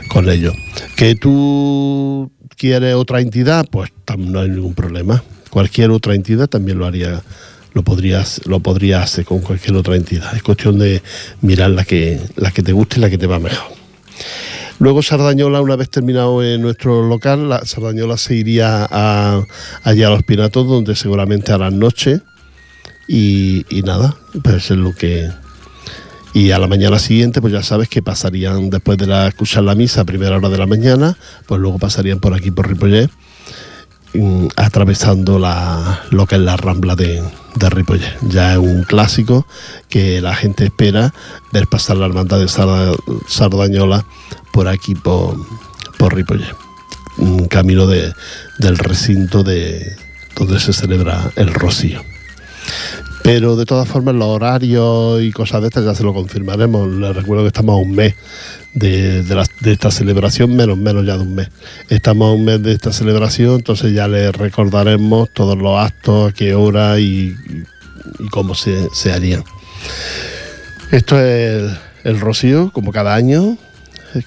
con 0.08 0.30
ellos. 0.30 0.56
Que 0.96 1.16
tú 1.16 2.32
quieres 2.58 2.96
otra 2.96 3.20
entidad, 3.20 3.68
pues 3.70 3.92
no 4.18 4.40
hay 4.40 4.50
ningún 4.50 4.74
problema. 4.74 5.24
Cualquier 5.50 5.92
otra 5.92 6.16
entidad 6.16 6.48
también 6.48 6.80
lo 6.80 6.86
haría, 6.86 7.22
lo 7.74 7.84
podrías, 7.84 8.42
lo 8.46 8.62
podría 8.62 9.02
hacer 9.02 9.26
con 9.26 9.40
cualquier 9.40 9.76
otra 9.76 9.96
entidad. 9.96 10.36
Es 10.36 10.44
cuestión 10.44 10.80
de 10.80 11.04
mirar 11.42 11.72
la 11.72 11.84
que, 11.84 12.20
la 12.38 12.52
que 12.52 12.64
te 12.64 12.72
guste 12.72 13.00
y 13.00 13.02
la 13.02 13.10
que 13.10 13.18
te 13.18 13.28
va 13.28 13.40
mejor. 13.40 13.74
Luego 14.80 15.02
Sardañola, 15.02 15.62
una 15.62 15.78
vez 15.78 15.90
terminado 15.90 16.44
en 16.44 16.62
nuestro 16.62 17.08
local, 17.08 17.48
la 17.48 17.66
Sardañola 17.66 18.18
se 18.18 18.36
iría 18.36 18.86
a, 18.90 19.42
allá 19.84 20.08
a 20.08 20.10
los 20.10 20.24
Pinatos, 20.24 20.68
donde 20.68 20.96
seguramente 20.96 21.54
a 21.54 21.58
las 21.58 21.72
noches. 21.72 22.22
Y, 23.08 23.66
y 23.70 23.84
nada, 23.84 24.18
pues 24.44 24.72
es 24.72 24.78
lo 24.78 24.94
que. 24.94 25.30
Y 26.34 26.52
a 26.52 26.60
la 26.60 26.68
mañana 26.68 27.00
siguiente, 27.00 27.40
pues 27.40 27.54
ya 27.54 27.64
sabes 27.64 27.88
que 27.88 28.02
pasarían, 28.02 28.70
después 28.70 28.98
de 28.98 29.08
la, 29.08 29.28
escuchar 29.28 29.64
la 29.64 29.76
misa 29.76 30.02
a 30.02 30.06
primera 30.06 30.36
hora 30.36 30.50
de 30.50 30.58
la 30.58 30.68
mañana, 30.68 31.18
pues 31.46 31.62
luego 31.62 31.80
pasarían 31.80 32.20
por 32.20 32.34
aquí, 32.34 32.52
por 32.52 32.68
Ripollet, 32.68 33.10
mm, 34.14 34.48
atravesando 34.58 35.40
la, 35.40 36.04
lo 36.12 36.26
que 36.26 36.36
es 36.36 36.42
la 36.42 36.58
rambla 36.58 36.98
de, 36.98 37.24
de 37.56 37.70
Ripollet. 37.70 38.18
Ya 38.22 38.54
es 38.54 38.58
un 38.60 38.84
clásico 38.84 39.46
que 39.90 40.22
la 40.22 40.36
gente 40.36 40.66
espera 40.66 41.14
ver 41.52 41.68
pasar 41.68 41.98
la 41.98 42.06
hermandad 42.06 42.40
de 42.40 42.48
Sarda- 42.48 42.96
Sardañola 43.28 44.06
por 44.52 44.68
aquí, 44.68 44.96
por, 44.96 45.36
por. 45.98 46.16
Un 47.18 47.48
camino 47.48 47.88
de- 47.88 48.14
del 48.60 48.78
recinto 48.78 49.44
de 49.44 49.96
donde 50.38 50.60
se 50.60 50.74
celebra 50.74 51.32
el 51.38 51.54
rocío. 51.54 52.04
Pero 53.26 53.56
de 53.56 53.66
todas 53.66 53.88
formas 53.88 54.14
los 54.14 54.28
horarios 54.28 55.20
y 55.24 55.32
cosas 55.32 55.60
de 55.62 55.70
estas 55.70 55.84
ya 55.84 55.96
se 55.96 56.04
lo 56.04 56.14
confirmaremos. 56.14 56.88
Les 56.88 57.16
recuerdo 57.16 57.44
que 57.44 57.48
estamos 57.48 57.74
a 57.74 57.78
un 57.78 57.96
mes 57.96 58.14
de, 58.76 59.26
esta 59.66 59.90
celebración, 59.90 60.56
menos, 60.56 60.78
menos 60.78 61.04
ya 61.08 61.18
de 61.18 61.24
un 61.24 61.34
mes. 61.34 61.50
Estamos 61.90 62.30
a 62.30 62.34
un 62.34 62.46
mes 62.46 62.62
de 62.62 62.74
esta 62.74 62.94
celebración, 62.94 63.56
entonces 63.56 63.94
ya 63.94 64.08
les 64.08 64.32
recordaremos 64.32 65.32
todos 65.32 65.58
los 65.58 65.76
actos, 65.76 66.30
a 66.30 66.34
qué 66.36 66.54
hora 66.54 67.00
y, 67.00 67.36
cómo 68.30 68.54
se, 68.54 68.90
se 68.94 69.12
harían. 69.12 69.44
Esto 70.92 71.20
es 71.20 71.64
el, 71.64 71.78
el 72.04 72.20
rocío, 72.20 72.70
como 72.72 72.92
cada 72.92 73.16
año, 73.16 73.58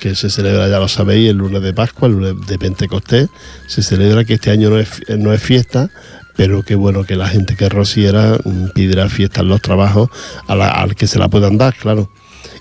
que 0.01 0.17
se 0.17 0.29
celebra, 0.29 0.69
ya 0.69 0.79
lo 0.79 0.89
sabéis, 0.89 1.31
el 1.31 1.37
lunes 1.37 1.63
de 1.63 1.73
Pascua, 1.73 2.09
el 2.09 2.15
lunes 2.15 2.47
de 2.49 2.59
Pentecostés. 2.59 3.29
Se 3.69 3.83
celebra 3.83 4.25
que 4.25 4.35
este 4.35 4.51
año 4.51 4.71
no 4.71 4.79
es, 4.79 4.89
no 5.17 5.33
es 5.33 5.41
fiesta, 5.41 5.89
pero 6.39 6.63
qué 6.63 6.77
bueno 6.77 7.03
que 7.03 7.17
la 7.17 7.27
gente 7.29 7.57
que 7.57 7.69
rociera 7.69 8.39
mm, 8.45 8.69
pidiera 8.73 9.09
fiesta 9.09 9.41
en 9.41 9.49
los 9.49 9.61
trabajos 9.61 10.09
a 10.47 10.55
la- 10.55 10.71
al 10.71 10.95
que 10.95 11.09
se 11.09 11.19
la 11.19 11.27
puedan 11.29 11.59
dar, 11.59 11.75
claro. 11.75 12.09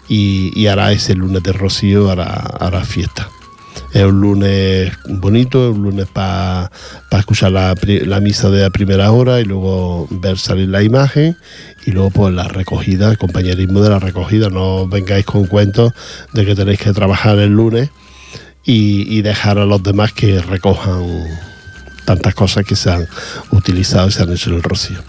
Y, 0.10 0.52
y 0.60 0.66
hará 0.66 0.92
ese 0.92 1.13
lunes 1.13 1.44
de 1.44 1.54
rocío, 1.54 2.10
hará, 2.10 2.34
hará 2.60 2.84
fiesta. 2.84 3.30
Es 3.94 4.04
un 4.04 4.20
lunes 4.20 4.92
bonito, 5.08 5.72
un 5.72 5.84
lunes 5.84 6.08
para 6.12 6.72
escuchar 7.12 7.52
la, 7.52 7.76
la 7.86 8.20
misa 8.20 8.50
de 8.50 8.63
la 8.63 8.72
primera 8.72 9.12
hora 9.12 9.40
y 9.42 9.46
luego 9.46 10.08
ver 10.10 10.40
salir 10.40 10.70
la 10.70 10.82
imagen 10.82 11.38
y 11.86 11.92
luego 11.92 12.10
pues 12.10 12.34
la 12.34 12.48
recogida, 12.48 13.12
el 13.12 13.18
compañerismo 13.20 13.82
de 13.82 13.90
la 13.92 14.00
recogida. 14.00 14.50
No 14.50 14.88
vengáis 14.88 15.26
con 15.26 15.46
cuentos 15.46 15.94
de 16.34 16.46
que 16.46 16.56
tenéis 16.56 16.80
que 16.80 16.94
trabajar 16.94 17.38
el 17.38 17.52
lunes 17.52 17.90
y, 18.66 19.06
y 19.16 19.22
dejar 19.22 19.60
a 19.60 19.66
los 19.66 19.84
demás 19.84 20.13
que 20.13 20.42
recojan 20.42 21.04
tantas 22.08 22.34
cosas 22.34 22.65
que 22.65 22.78
se 22.78 22.89
han 22.89 23.06
utilizado 23.52 24.08
y 24.08 24.12
se 24.13 24.24
han 24.24 24.32
hecho 24.32 24.50
en 24.50 24.56
el 24.56 24.63
rocío. 24.63 25.00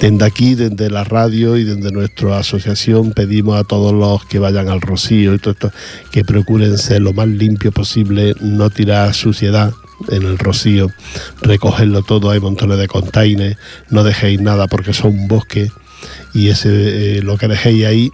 Desde 0.00 0.24
aquí, 0.24 0.54
desde 0.54 0.88
la 0.88 1.02
radio 1.02 1.56
y 1.56 1.64
desde 1.64 1.90
nuestra 1.90 2.38
asociación, 2.38 3.10
pedimos 3.10 3.58
a 3.58 3.64
todos 3.64 3.92
los 3.92 4.24
que 4.26 4.38
vayan 4.38 4.68
al 4.68 4.80
rocío 4.80 5.34
y 5.34 5.38
todo 5.40 5.54
esto 5.54 5.72
que 6.12 6.24
procuren 6.24 6.78
ser 6.78 7.02
lo 7.02 7.12
más 7.12 7.26
limpio 7.26 7.72
posible, 7.72 8.36
no 8.40 8.70
tirar 8.70 9.12
suciedad 9.12 9.72
en 10.08 10.22
el 10.22 10.38
rocío, 10.38 10.86
recogerlo 11.42 12.02
todo, 12.02 12.30
hay 12.30 12.38
montones 12.38 12.78
de 12.78 12.86
containers, 12.86 13.58
no 13.90 14.04
dejéis 14.04 14.40
nada 14.40 14.68
porque 14.68 14.92
son 14.92 15.10
un 15.18 15.28
bosque 15.28 15.72
y 16.32 16.48
ese 16.48 17.18
eh, 17.18 17.22
lo 17.22 17.36
que 17.38 17.48
dejéis 17.48 17.84
ahí 17.86 18.12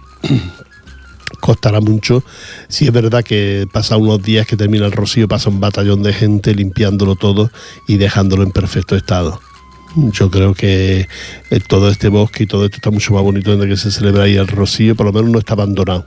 costará 1.39 1.81
mucho. 1.81 2.23
Si 2.67 2.85
es 2.85 2.91
verdad 2.91 3.23
que 3.23 3.67
pasa 3.71 3.97
unos 3.97 4.21
días 4.21 4.47
que 4.47 4.57
termina 4.57 4.85
el 4.85 4.91
rocío, 4.91 5.27
pasa 5.27 5.49
un 5.49 5.59
batallón 5.59 6.03
de 6.03 6.13
gente 6.13 6.53
limpiándolo 6.53 7.15
todo 7.15 7.51
y 7.87 7.97
dejándolo 7.97 8.43
en 8.43 8.51
perfecto 8.51 8.95
estado. 8.95 9.39
Yo 9.95 10.29
creo 10.29 10.53
que 10.53 11.07
eh, 11.49 11.59
todo 11.67 11.89
este 11.89 12.09
bosque 12.09 12.43
y 12.43 12.47
todo 12.47 12.65
esto 12.65 12.77
está 12.77 12.91
mucho 12.91 13.13
más 13.13 13.23
bonito 13.23 13.55
desde 13.55 13.69
que 13.69 13.77
se 13.77 13.91
celebra 13.91 14.23
ahí 14.23 14.35
el 14.35 14.47
rocío, 14.47 14.95
por 14.95 15.05
lo 15.05 15.13
menos 15.13 15.31
no 15.31 15.39
está 15.39 15.53
abandonado. 15.53 16.05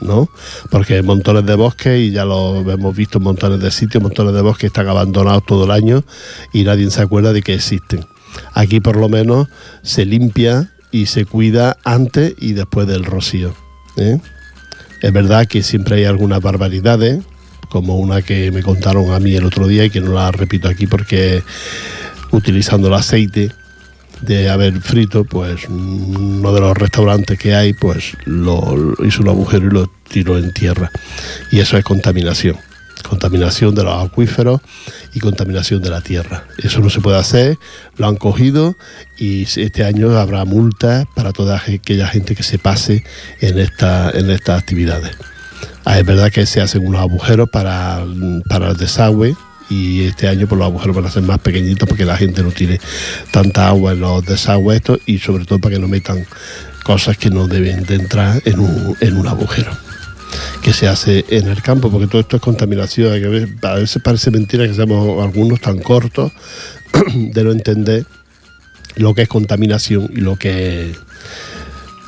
¿no? 0.00 0.28
Porque 0.70 0.94
hay 0.94 1.02
montones 1.02 1.46
de 1.46 1.54
bosques 1.54 2.00
y 2.00 2.10
ya 2.10 2.24
lo 2.24 2.68
hemos 2.68 2.96
visto 2.96 3.18
en 3.18 3.24
montones 3.24 3.60
de 3.60 3.70
sitios, 3.70 4.02
montones 4.02 4.34
de 4.34 4.42
bosques 4.42 4.66
están 4.66 4.88
abandonados 4.88 5.46
todo 5.46 5.64
el 5.64 5.70
año 5.70 6.04
y 6.52 6.64
nadie 6.64 6.90
se 6.90 7.02
acuerda 7.02 7.32
de 7.32 7.42
que 7.42 7.54
existen. 7.54 8.04
Aquí 8.52 8.80
por 8.80 8.96
lo 8.96 9.08
menos 9.08 9.48
se 9.82 10.04
limpia 10.04 10.72
y 10.90 11.06
se 11.06 11.24
cuida 11.24 11.78
antes 11.84 12.34
y 12.38 12.52
después 12.52 12.86
del 12.88 13.04
rocío. 13.04 13.54
¿eh? 13.96 14.18
Es 15.02 15.12
verdad 15.12 15.46
que 15.46 15.62
siempre 15.62 15.96
hay 15.96 16.04
algunas 16.04 16.40
barbaridades, 16.40 17.22
como 17.68 17.96
una 17.98 18.22
que 18.22 18.52
me 18.52 18.62
contaron 18.62 19.12
a 19.12 19.18
mí 19.18 19.34
el 19.34 19.44
otro 19.44 19.66
día 19.66 19.84
y 19.84 19.90
que 19.90 20.00
no 20.00 20.12
la 20.12 20.30
repito 20.30 20.68
aquí 20.68 20.86
porque 20.86 21.42
utilizando 22.30 22.88
el 22.88 22.94
aceite 22.94 23.50
de 24.20 24.48
haber 24.48 24.80
frito, 24.80 25.24
pues 25.24 25.68
uno 25.68 26.52
de 26.52 26.60
los 26.60 26.76
restaurantes 26.76 27.36
que 27.36 27.54
hay, 27.54 27.72
pues 27.72 28.16
lo, 28.24 28.94
hizo 29.04 29.22
un 29.22 29.28
agujero 29.28 29.66
y 29.66 29.70
lo 29.70 29.90
tiró 30.08 30.38
en 30.38 30.52
tierra. 30.52 30.90
Y 31.50 31.58
eso 31.58 31.76
es 31.76 31.84
contaminación. 31.84 32.56
Contaminación 33.12 33.74
de 33.74 33.84
los 33.84 34.06
acuíferos 34.06 34.62
y 35.12 35.20
contaminación 35.20 35.82
de 35.82 35.90
la 35.90 36.00
tierra. 36.00 36.44
Eso 36.56 36.80
no 36.80 36.88
se 36.88 37.02
puede 37.02 37.18
hacer, 37.18 37.58
lo 37.98 38.06
han 38.08 38.16
cogido 38.16 38.74
y 39.18 39.42
este 39.42 39.84
año 39.84 40.18
habrá 40.18 40.46
multas 40.46 41.04
para 41.14 41.34
toda 41.34 41.58
aquella 41.58 42.06
gente 42.06 42.34
que 42.34 42.42
se 42.42 42.58
pase 42.58 43.04
en, 43.42 43.58
esta, 43.58 44.10
en 44.12 44.30
estas 44.30 44.58
actividades. 44.58 45.14
Ah, 45.84 45.98
es 45.98 46.06
verdad 46.06 46.32
que 46.32 46.46
se 46.46 46.62
hacen 46.62 46.86
unos 46.86 47.02
agujeros 47.02 47.50
para, 47.50 48.02
para 48.48 48.70
el 48.70 48.78
desagüe 48.78 49.36
y 49.68 50.04
este 50.04 50.26
año 50.26 50.46
pues, 50.46 50.58
los 50.58 50.68
agujeros 50.68 50.96
van 50.96 51.04
a 51.04 51.10
ser 51.10 51.22
más 51.22 51.38
pequeñitos 51.40 51.86
porque 51.86 52.06
la 52.06 52.16
gente 52.16 52.42
no 52.42 52.50
tiene 52.50 52.80
tanta 53.30 53.68
agua 53.68 53.92
en 53.92 54.00
los 54.00 54.24
desagües 54.24 54.80
y 55.04 55.18
sobre 55.18 55.44
todo 55.44 55.58
para 55.58 55.74
que 55.74 55.82
no 55.82 55.86
metan 55.86 56.24
cosas 56.82 57.18
que 57.18 57.28
no 57.28 57.46
deben 57.46 57.84
de 57.84 57.96
entrar 57.96 58.40
en 58.46 58.58
un, 58.58 58.96
en 59.00 59.18
un 59.18 59.28
agujero 59.28 59.70
que 60.62 60.72
se 60.72 60.88
hace 60.88 61.24
en 61.28 61.48
el 61.48 61.60
campo, 61.62 61.90
porque 61.90 62.06
todo 62.06 62.20
esto 62.20 62.36
es 62.36 62.42
contaminación. 62.42 63.12
A 63.62 63.74
veces 63.74 64.00
parece 64.02 64.30
mentira 64.30 64.66
que 64.66 64.74
seamos 64.74 65.22
algunos 65.22 65.60
tan 65.60 65.78
cortos 65.80 66.32
de 67.14 67.44
no 67.44 67.52
entender 67.52 68.06
lo 68.96 69.14
que 69.14 69.22
es 69.22 69.28
contaminación 69.28 70.10
y 70.14 70.20
lo 70.20 70.36
que 70.36 70.90
es 70.90 70.96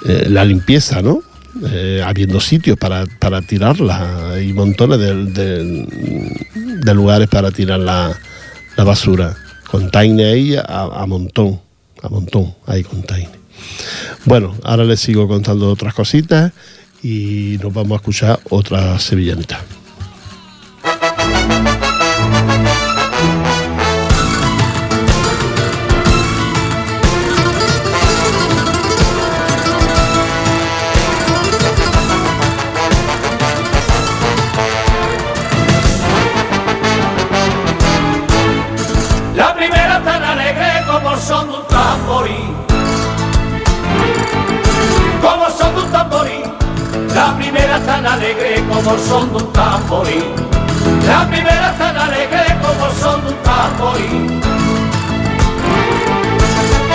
eh, 0.07 0.27
la 0.29 0.45
limpieza, 0.45 1.03
¿no? 1.03 1.23
Eh, 1.71 2.03
habiendo 2.05 2.41
sitios 2.41 2.77
para, 2.77 3.07
para 3.21 3.41
tirarla 3.41 4.41
y 4.45 4.53
montones 4.53 4.99
de, 4.99 5.15
de- 5.27 6.37
de 6.85 6.95
lugares 6.95 7.29
para 7.29 7.51
tirar 7.51 7.81
la, 7.81 8.17
la 8.77 8.85
basura. 8.85 9.37
Container 9.71 10.35
ahí 10.35 10.57
a, 10.57 10.63
a 10.63 11.07
montón, 11.07 11.61
a 12.03 12.09
montón, 12.09 12.55
hay 12.67 12.83
container. 12.85 13.31
Bueno, 14.25 14.55
ahora 14.65 14.85
les 14.85 15.01
sigo 15.01 15.27
contando 15.29 15.71
otras 15.71 15.95
cositas 15.95 16.53
y 17.05 17.59
nos 17.63 17.73
vamos 17.73 17.93
a 17.93 17.97
escuchar 17.97 18.41
otra 18.49 18.99
sevillanita. 18.99 19.61
La 49.95 51.25
primera 51.29 51.73
tan 51.79 51.97
alegre 51.97 52.45
como 52.61 52.91
son 53.01 53.25
un 53.27 53.35
tamborí. 53.45 54.41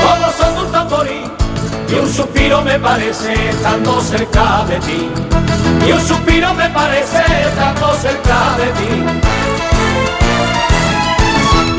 Como 0.03 0.31
son 0.33 0.65
un 0.65 0.71
tamborí. 0.71 1.23
Y 1.87 1.93
un 1.93 2.13
suspiro 2.13 2.61
me 2.61 2.77
parece 2.77 3.51
estando 3.51 4.01
cerca 4.01 4.65
de 4.67 4.79
ti. 4.79 5.09
Y 5.87 5.91
un 5.93 6.01
suspiro 6.05 6.53
me 6.55 6.69
parece 6.71 7.23
estando 7.47 7.93
cerca 7.93 8.57
de 8.57 8.67
ti. 8.77 9.05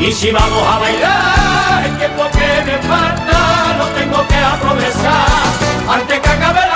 Y 0.07 0.11
si 0.11 0.31
vamos 0.31 0.63
a 0.67 0.79
bailar, 0.79 1.85
el 1.85 1.97
tiempo 1.97 2.23
que 2.31 2.63
me 2.65 2.77
falta 2.79 3.75
lo 3.77 3.85
tengo 3.89 4.27
que 4.27 4.37
aprovechar. 4.37 5.27
Antes 5.87 6.19
que 6.19 6.29
acabe 6.29 6.70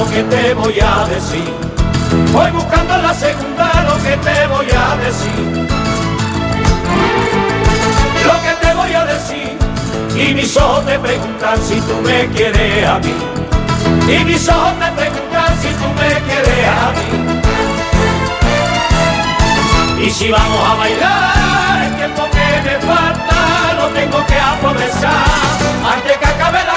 lo 0.00 0.06
que 0.10 0.22
te 0.22 0.54
voy 0.54 0.80
a 0.80 1.04
decir. 1.14 1.52
Voy 2.32 2.50
buscando 2.52 2.96
la 2.96 3.12
segunda 3.12 3.66
lo 3.88 3.96
que 4.02 4.16
te 4.26 4.46
voy 4.46 4.66
a 4.84 4.96
decir. 5.04 5.68
Lo 8.28 8.36
que 8.44 8.52
te 8.62 8.74
voy 8.74 8.92
a 8.94 9.04
decir, 9.04 9.58
y 10.16 10.34
mis 10.34 10.56
ojos 10.56 10.86
te 10.86 10.98
preguntan 10.98 11.58
si 11.68 11.80
tú 11.82 11.94
me 12.02 12.26
quieres 12.34 12.86
a 12.86 12.98
mí. 12.98 13.14
Y 14.14 14.24
mis 14.24 14.48
ojos 14.48 14.72
te 14.80 14.90
preguntan 15.00 15.50
si 15.62 15.68
tú 15.80 15.88
me 16.00 16.10
quieres 16.26 16.68
a 16.84 16.88
mí. 16.96 17.08
Y 20.06 20.10
si 20.10 20.30
vamos 20.30 20.62
a 20.70 20.74
bailar, 20.76 21.84
el 21.84 21.96
tiempo 21.96 22.22
que 22.36 22.46
me 22.66 22.76
falta 22.88 23.38
lo 23.78 23.86
tengo 23.88 24.18
que 24.26 24.38
aprovechar. 24.52 25.50
Antes 25.94 26.16
que 26.16 26.26
acabe 26.26 26.58
la 26.64 26.69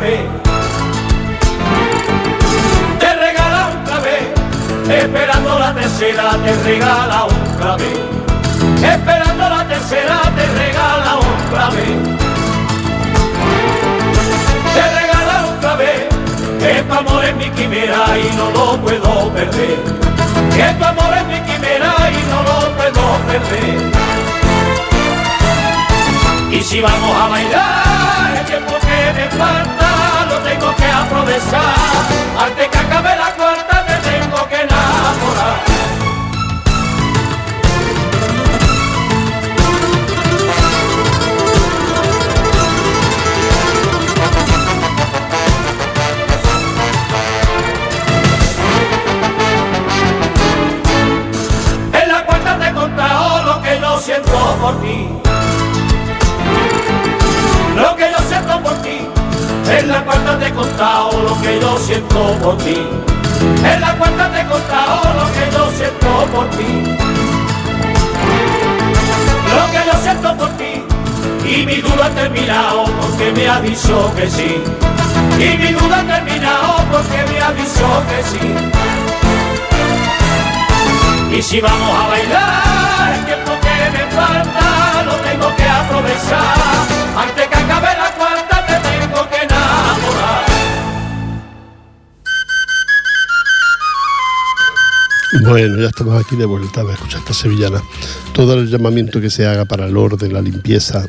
Te 0.00 0.16
regala 3.16 3.68
otra 3.68 4.00
vez. 4.00 4.22
Esperando 4.88 5.58
la 5.58 5.74
tercera 5.74 6.30
te 6.42 6.56
regala 6.64 7.24
otra 7.24 7.76
vez. 7.76 7.98
Esperando 8.82 9.50
la 9.50 9.68
tercera 9.68 10.22
te 10.34 10.46
regala 10.58 11.16
otra 11.18 11.68
vez. 11.68 11.98
Te 14.74 14.82
regala 15.00 15.44
otra 15.54 15.76
vez. 15.76 16.08
Que 16.60 16.82
tu 16.82 16.94
amor 16.94 17.22
es 17.22 17.36
mi 17.36 17.50
quimera 17.50 18.18
y 18.18 18.34
no 18.36 18.50
lo 18.52 18.80
puedo 18.80 19.30
perder. 19.34 19.78
Que 20.54 20.62
amor 20.62 21.14
es 21.14 21.26
mi 21.26 21.40
quimera 21.42 21.94
y 22.10 22.22
no 22.30 22.42
lo 22.42 22.74
puedo 22.74 23.18
perder. 23.28 24.00
Y 26.52 26.62
si 26.62 26.80
vamos 26.80 27.16
a 27.22 27.28
bailar, 27.28 28.36
el 28.38 28.46
tiempo 28.46 28.78
que 28.80 29.12
me 29.12 29.28
falta 29.36 29.89
que 30.76 30.86
aprovechar. 30.86 31.74
Antes 32.38 32.68
que 32.68 32.78
acabe 32.78 33.16
la 33.16 33.34
cuarta 33.34 33.86
te 33.86 34.10
tengo 34.10 34.48
que 34.48 34.56
enamorar. 34.56 35.60
En 51.92 52.08
la 52.08 52.24
cuarta 52.24 52.58
te 52.58 52.66
he 52.68 52.72
contado 52.72 53.42
lo 53.44 53.62
que 53.62 53.80
yo 53.80 53.98
siento 54.00 54.56
por 54.60 54.80
ti. 54.80 55.29
En 59.78 59.88
la 59.88 60.04
cuarta 60.04 60.38
te 60.38 60.46
he 60.46 60.52
contado 60.52 61.22
lo 61.22 61.40
que 61.40 61.60
yo 61.60 61.78
siento 61.78 62.34
por 62.42 62.56
ti. 62.58 62.86
En 63.64 63.80
la 63.80 63.96
cuarta 63.96 64.30
te 64.32 64.40
he 64.40 64.46
contado 64.46 65.14
lo 65.14 65.32
que 65.32 65.50
yo 65.52 65.70
siento 65.76 66.26
por 66.34 66.50
ti. 66.50 66.96
Lo 69.54 69.70
que 69.70 69.80
yo 69.86 70.02
siento 70.02 70.36
por 70.36 70.48
ti. 70.58 70.84
Y 71.46 71.66
mi 71.66 71.76
duda 71.76 72.06
ha 72.06 72.10
terminado 72.10 72.84
porque 73.00 73.32
me 73.32 73.68
dicho 73.68 74.12
que 74.16 74.28
sí. 74.28 74.62
Y 75.38 75.58
mi 75.58 75.72
duda 75.72 76.00
ha 76.00 76.04
terminado 76.04 76.76
porque 76.90 77.18
me 77.28 77.38
dicho 77.62 77.86
que 78.08 78.22
sí. 78.30 78.54
Y 81.36 81.42
si 81.42 81.60
vamos 81.60 81.90
a 81.96 82.08
bailar, 82.08 83.14
el 83.14 83.24
tiempo 83.24 83.52
que 83.60 83.90
me 83.96 84.04
falta 84.16 85.02
lo 85.04 85.14
tengo 85.16 85.56
que 85.56 85.64
aprovechar. 85.64 86.69
Bueno, 95.38 95.80
ya 95.80 95.88
estamos 95.88 96.20
aquí 96.20 96.34
de 96.34 96.44
vuelta 96.44 96.80
a 96.80 96.92
escuchar 96.92 97.20
esta 97.20 97.32
sevillana. 97.32 97.80
Todo 98.32 98.54
el 98.54 98.68
llamamiento 98.68 99.20
que 99.20 99.30
se 99.30 99.46
haga 99.46 99.64
para 99.64 99.86
el 99.86 99.96
orden, 99.96 100.32
la 100.32 100.42
limpieza 100.42 101.08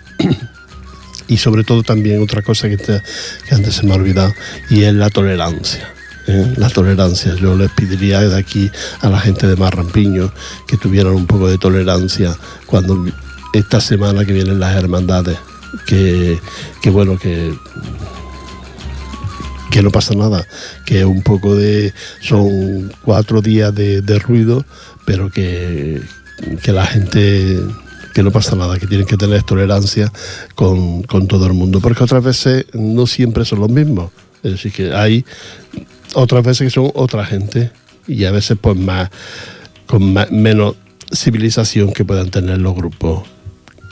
y 1.28 1.38
sobre 1.38 1.64
todo 1.64 1.82
también 1.82 2.22
otra 2.22 2.42
cosa 2.44 2.70
que, 2.70 2.78
que 2.78 3.56
antes 3.56 3.76
se 3.76 3.86
me 3.86 3.94
ha 3.94 3.96
olvidado 3.96 4.34
y 4.70 4.84
es 4.84 4.94
la 4.94 5.10
tolerancia. 5.10 5.92
¿eh? 6.28 6.54
La 6.58 6.70
tolerancia. 6.70 7.36
Yo 7.36 7.56
les 7.56 7.72
pediría 7.72 8.22
de 8.22 8.38
aquí 8.38 8.70
a 9.02 9.10
la 9.10 9.20
gente 9.20 9.48
de 9.48 9.56
Marrampiño 9.56 10.32
que 10.68 10.78
tuvieran 10.78 11.14
un 11.14 11.26
poco 11.26 11.48
de 11.48 11.58
tolerancia 11.58 12.38
cuando 12.68 13.04
esta 13.54 13.82
semana 13.82 14.24
que 14.24 14.34
vienen 14.34 14.60
las 14.60 14.76
hermandades. 14.76 15.38
Que 15.88 16.40
bueno, 16.92 17.18
que 17.18 17.54
que 19.82 19.86
no 19.86 19.92
pasa 19.92 20.14
nada, 20.14 20.46
que 20.86 21.04
un 21.06 21.24
poco 21.24 21.56
de. 21.56 21.92
son 22.22 22.92
cuatro 23.04 23.42
días 23.42 23.74
de, 23.74 24.20
ruido, 24.20 24.64
pero 25.06 25.32
que, 25.32 26.00
que 26.62 26.72
la 26.72 26.86
gente. 26.86 27.60
que 28.14 28.22
no 28.22 28.32
pasa 28.32 28.56
nada, 28.56 28.78
que 28.78 28.86
tienen 28.86 29.08
que 29.08 29.18
tener 29.18 29.42
tolerancia 29.42 30.12
con, 30.54 31.02
con 31.04 31.28
todo 31.28 31.48
el 31.48 31.54
mundo, 31.54 31.80
porque 31.82 32.04
otras 32.04 32.24
veces 32.24 32.66
no 32.74 33.08
siempre 33.08 33.44
son 33.44 33.60
los 33.62 33.70
mismos. 33.70 34.12
Es 34.44 34.52
decir, 34.52 34.72
que 34.72 34.94
hay 34.94 35.26
otras 36.14 36.44
veces 36.44 36.68
que 36.68 36.70
son 36.72 36.92
otra 36.94 37.26
gente 37.26 37.72
y 38.08 38.26
a 38.26 38.32
veces 38.32 38.58
pues 38.62 38.78
más 38.78 39.10
con 39.88 40.14
ma- 40.14 40.28
menos 40.30 40.76
civilización 41.12 41.92
que 41.92 42.06
puedan 42.06 42.30
tener 42.30 42.60
los 42.60 42.76
grupos 42.76 43.28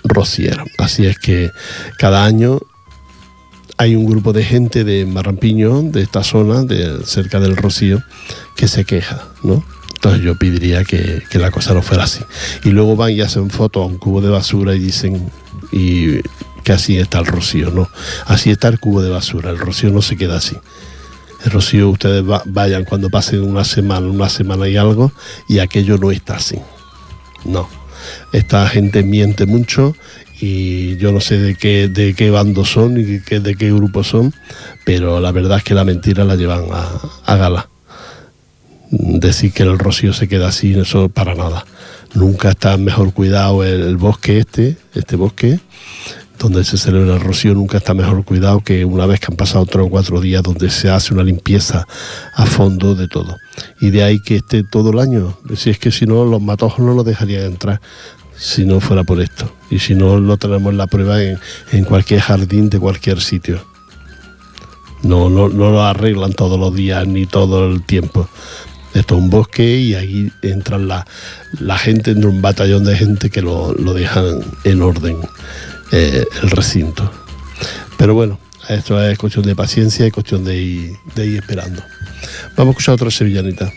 rociera. 0.03 0.65
Así 0.77 1.05
es 1.05 1.17
que 1.17 1.49
cada 1.97 2.25
año 2.25 2.59
hay 3.79 3.95
un 3.95 4.05
grupo 4.05 4.33
de 4.33 4.43
gente 4.43 4.83
de 4.83 5.05
Marrampiño, 5.05 5.81
de 5.81 6.01
esta 6.03 6.21
zona, 6.23 6.63
de, 6.63 6.99
cerca 7.05 7.39
del 7.39 7.55
Rocío, 7.55 8.03
que 8.55 8.67
se 8.67 8.83
queja, 8.83 9.23
¿no? 9.41 9.63
Entonces 9.95 10.21
yo 10.21 10.35
pediría 10.35 10.83
que, 10.83 11.23
que 11.29 11.39
la 11.39 11.49
cosa 11.49 11.73
no 11.73 11.81
fuera 11.81 12.03
así. 12.03 12.19
Y 12.65 12.69
luego 12.69 12.95
van 12.97 13.11
y 13.11 13.21
hacen 13.21 13.49
fotos 13.49 13.83
a 13.83 13.85
un 13.85 13.97
cubo 13.97 14.21
de 14.21 14.29
basura 14.29 14.75
y 14.75 14.79
dicen 14.79 15.31
y 15.71 16.19
que 16.63 16.73
así 16.73 16.97
está 16.97 17.19
el 17.19 17.25
Rocío, 17.25 17.71
¿no? 17.71 17.89
Así 18.25 18.51
está 18.51 18.67
el 18.67 18.79
cubo 18.79 19.01
de 19.01 19.09
basura, 19.09 19.49
el 19.49 19.57
Rocío 19.57 19.89
no 19.91 20.01
se 20.01 20.17
queda 20.17 20.37
así. 20.37 20.57
El 21.45 21.51
Rocío 21.51 21.89
ustedes 21.89 22.21
va- 22.29 22.43
vayan 22.45 22.83
cuando 22.83 23.09
pasen 23.09 23.41
una 23.43 23.63
semana, 23.63 24.07
una 24.07 24.27
semana 24.29 24.67
y 24.67 24.75
algo, 24.75 25.13
y 25.47 25.59
aquello 25.59 25.97
no 25.97 26.11
está 26.11 26.35
así. 26.35 26.59
No. 27.45 27.69
Esta 28.33 28.67
gente 28.67 29.03
miente 29.03 29.45
mucho 29.45 29.95
y 30.41 30.95
yo 30.97 31.11
no 31.11 31.19
sé 31.19 31.37
de 31.37 31.55
qué, 31.55 31.89
de 31.89 32.13
qué 32.13 32.29
bando 32.29 32.63
son 32.63 32.97
y 32.97 33.03
de 33.03 33.23
qué, 33.23 33.39
de 33.39 33.55
qué 33.55 33.71
grupo 33.73 34.03
son, 34.03 34.33
pero 34.85 35.19
la 35.19 35.31
verdad 35.31 35.57
es 35.57 35.63
que 35.63 35.73
la 35.73 35.83
mentira 35.83 36.23
la 36.23 36.35
llevan 36.35 36.65
a, 36.71 37.35
gala. 37.35 37.69
Decir 38.91 39.51
que 39.51 39.63
el 39.63 39.77
rocío 39.77 40.13
se 40.13 40.27
queda 40.27 40.47
así, 40.47 40.73
eso 40.73 41.09
para 41.09 41.35
nada. 41.35 41.65
Nunca 42.15 42.51
está 42.51 42.77
mejor 42.77 43.13
cuidado 43.13 43.63
el, 43.63 43.81
el 43.81 43.97
bosque 43.97 44.39
este, 44.39 44.77
este 44.95 45.15
bosque, 45.15 45.59
donde 46.39 46.63
se 46.63 46.77
celebra 46.77 47.15
el 47.15 47.21
rocío, 47.21 47.53
nunca 47.53 47.77
está 47.77 47.93
mejor 47.93 48.23
cuidado 48.23 48.61
que 48.61 48.85
una 48.85 49.05
vez 49.05 49.19
que 49.19 49.27
han 49.29 49.35
pasado 49.35 49.65
tres 49.65 49.85
o 49.85 49.89
cuatro 49.89 50.21
días 50.21 50.41
donde 50.41 50.69
se 50.69 50.89
hace 50.89 51.13
una 51.13 51.23
limpieza 51.23 51.85
a 52.33 52.45
fondo 52.45 52.95
de 52.95 53.09
todo. 53.09 53.35
Y 53.81 53.91
de 53.91 54.03
ahí 54.03 54.21
que 54.21 54.37
esté 54.37 54.63
todo 54.63 54.91
el 54.91 54.99
año. 54.99 55.37
Si 55.55 55.69
es 55.69 55.77
que 55.77 55.91
si 55.91 56.05
no, 56.05 56.23
los 56.23 56.41
matojos 56.41 56.79
no 56.79 56.93
los 56.93 57.05
dejarían 57.05 57.43
entrar 57.43 57.81
si 58.39 58.65
no 58.65 58.79
fuera 58.79 59.03
por 59.03 59.21
esto. 59.21 59.51
Y 59.69 59.79
si 59.79 59.93
no, 59.93 60.19
lo 60.19 60.37
tenemos 60.37 60.73
la 60.73 60.87
prueba 60.87 61.21
en, 61.21 61.37
en 61.71 61.83
cualquier 61.83 62.21
jardín 62.21 62.69
de 62.69 62.79
cualquier 62.79 63.21
sitio. 63.21 63.63
No, 65.03 65.29
no, 65.29 65.49
no 65.49 65.71
lo 65.71 65.83
arreglan 65.83 66.33
todos 66.33 66.59
los 66.59 66.73
días 66.73 67.05
ni 67.07 67.25
todo 67.25 67.69
el 67.69 67.83
tiempo. 67.83 68.27
Esto 68.93 69.15
es 69.15 69.21
un 69.21 69.29
bosque 69.29 69.77
y 69.77 69.93
ahí 69.93 70.31
entran 70.41 70.87
la, 70.87 71.05
la 71.59 71.77
gente, 71.77 72.11
entra 72.11 72.29
un 72.29 72.41
batallón 72.41 72.83
de 72.83 72.97
gente 72.97 73.29
que 73.29 73.41
lo, 73.41 73.73
lo 73.73 73.93
dejan 73.93 74.39
en 74.63 74.81
orden 74.81 75.17
eh, 75.91 76.25
el 76.41 76.49
recinto. 76.49 77.11
Pero 77.97 78.13
bueno, 78.13 78.39
esto 78.67 79.01
es 79.01 79.17
cuestión 79.17 79.45
de 79.45 79.55
paciencia 79.55 80.07
y 80.07 80.11
cuestión 80.11 80.43
de 80.43 80.57
ir, 80.57 80.97
de 81.15 81.27
ir 81.27 81.35
esperando. 81.37 81.83
Vamos 82.55 82.69
a 82.69 82.71
escuchar 82.71 82.95
otra 82.95 83.11
sevillanita. 83.11 83.71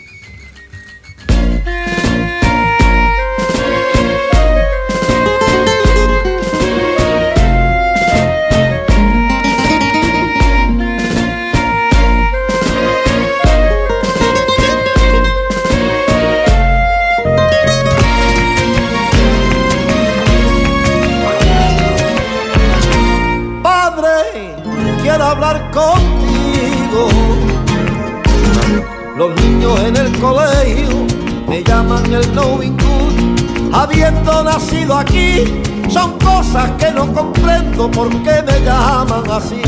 Habiendo 33.83 34.43
nacido 34.45 34.97
aquí, 34.97 35.43
son 35.89 36.17
cosas 36.17 36.71
que 36.79 36.89
no 36.89 37.13
comprendo 37.13 37.91
por 37.91 38.09
qué 38.23 38.41
me 38.41 38.61
llaman 38.61 39.29
así. 39.29 39.61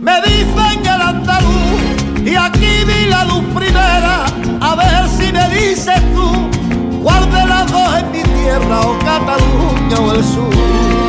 Me 0.00 0.16
dicen 0.22 0.80
el 0.82 1.02
andaluz 1.02 2.24
y 2.24 2.34
aquí 2.34 2.84
vi 2.86 3.10
la 3.10 3.26
luz 3.26 3.44
primera. 3.54 4.24
A 4.62 4.74
ver 4.76 5.06
si 5.10 5.30
me 5.30 5.46
dices 5.50 6.00
tú 6.14 7.02
cuál 7.02 7.30
de 7.30 7.46
las 7.48 7.70
dos 7.70 7.96
es 7.98 8.04
mi 8.06 8.22
tierra 8.22 8.80
o 8.80 8.98
Cataluña 9.00 10.00
o 10.00 10.12
el 10.14 10.24
sur. 10.24 11.03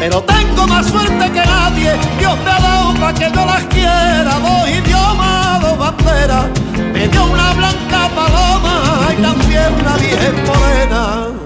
Pero 0.00 0.22
tengo 0.22 0.66
más 0.66 0.86
suerte 0.86 1.30
que 1.30 1.44
nadie, 1.44 1.92
Dios 2.18 2.34
me 2.42 2.50
ha 2.50 2.58
dado 2.58 2.94
para 2.94 3.12
que 3.12 3.30
yo 3.34 3.44
las 3.44 3.62
quiera, 3.64 4.38
dos 4.40 4.66
idiomas, 4.66 5.60
dos 5.60 5.78
banderas, 5.78 6.46
me 6.94 7.06
dio 7.06 7.24
una 7.26 7.52
blanca 7.52 8.08
paloma 8.16 9.08
y 9.12 9.20
también 9.20 9.74
una 9.78 9.96
virgen 9.98 10.34
morena. 10.46 11.39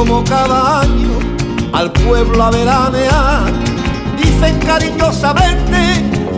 Como 0.00 0.24
cada 0.24 0.80
año 0.80 1.10
al 1.74 1.92
pueblo 1.92 2.42
a 2.42 2.50
veranear, 2.50 3.52
dicen 4.16 4.58
cariñosamente 4.60 5.76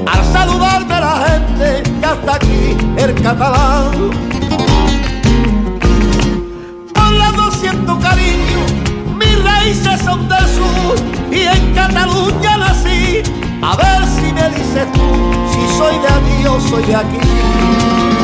al 0.05 0.25
saludarme 0.33 0.99
la 0.99 1.27
gente 1.29 1.83
que 2.01 2.07
hasta 2.07 2.35
aquí 2.35 2.77
el 2.97 3.15
catalán. 3.23 4.11
Las 7.19 7.37
200 7.37 7.99
cariño, 7.99 8.59
mis 9.17 9.45
raíces 9.45 10.01
son 10.05 10.29
del 10.29 10.49
sur 10.49 10.97
y 11.31 11.43
en 11.43 11.73
Cataluña 11.73 12.57
nací. 12.57 13.23
A 13.63 13.77
ver 13.77 14.05
si 14.09 14.33
me 14.33 14.49
dices 14.57 14.91
tú 14.93 15.07
si 15.53 15.79
soy 15.79 15.99
de 16.01 16.09
aquí 16.09 16.47
o 16.49 16.61
soy 16.69 16.83
de 16.83 16.97
aquí. 16.97 18.22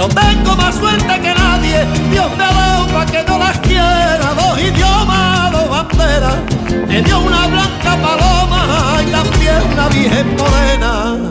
Pero 0.00 0.14
tengo 0.14 0.56
más 0.56 0.76
suerte 0.76 1.20
que 1.20 1.34
nadie, 1.34 1.84
Dios 2.10 2.34
me 2.34 2.44
ha 2.44 2.50
dado 2.50 2.86
para 2.86 3.04
que 3.04 3.22
no 3.22 3.36
las 3.36 3.58
quiera, 3.58 4.32
dos 4.34 4.58
idiomas, 4.58 5.52
dos 5.52 5.68
banderas, 5.68 6.36
me 6.88 7.02
dio 7.02 7.20
una 7.20 7.46
blanca 7.46 7.96
paloma 8.00 9.02
y 9.06 9.10
también 9.10 9.62
una 9.70 9.88
virgen 9.88 10.36
morena. 10.38 11.29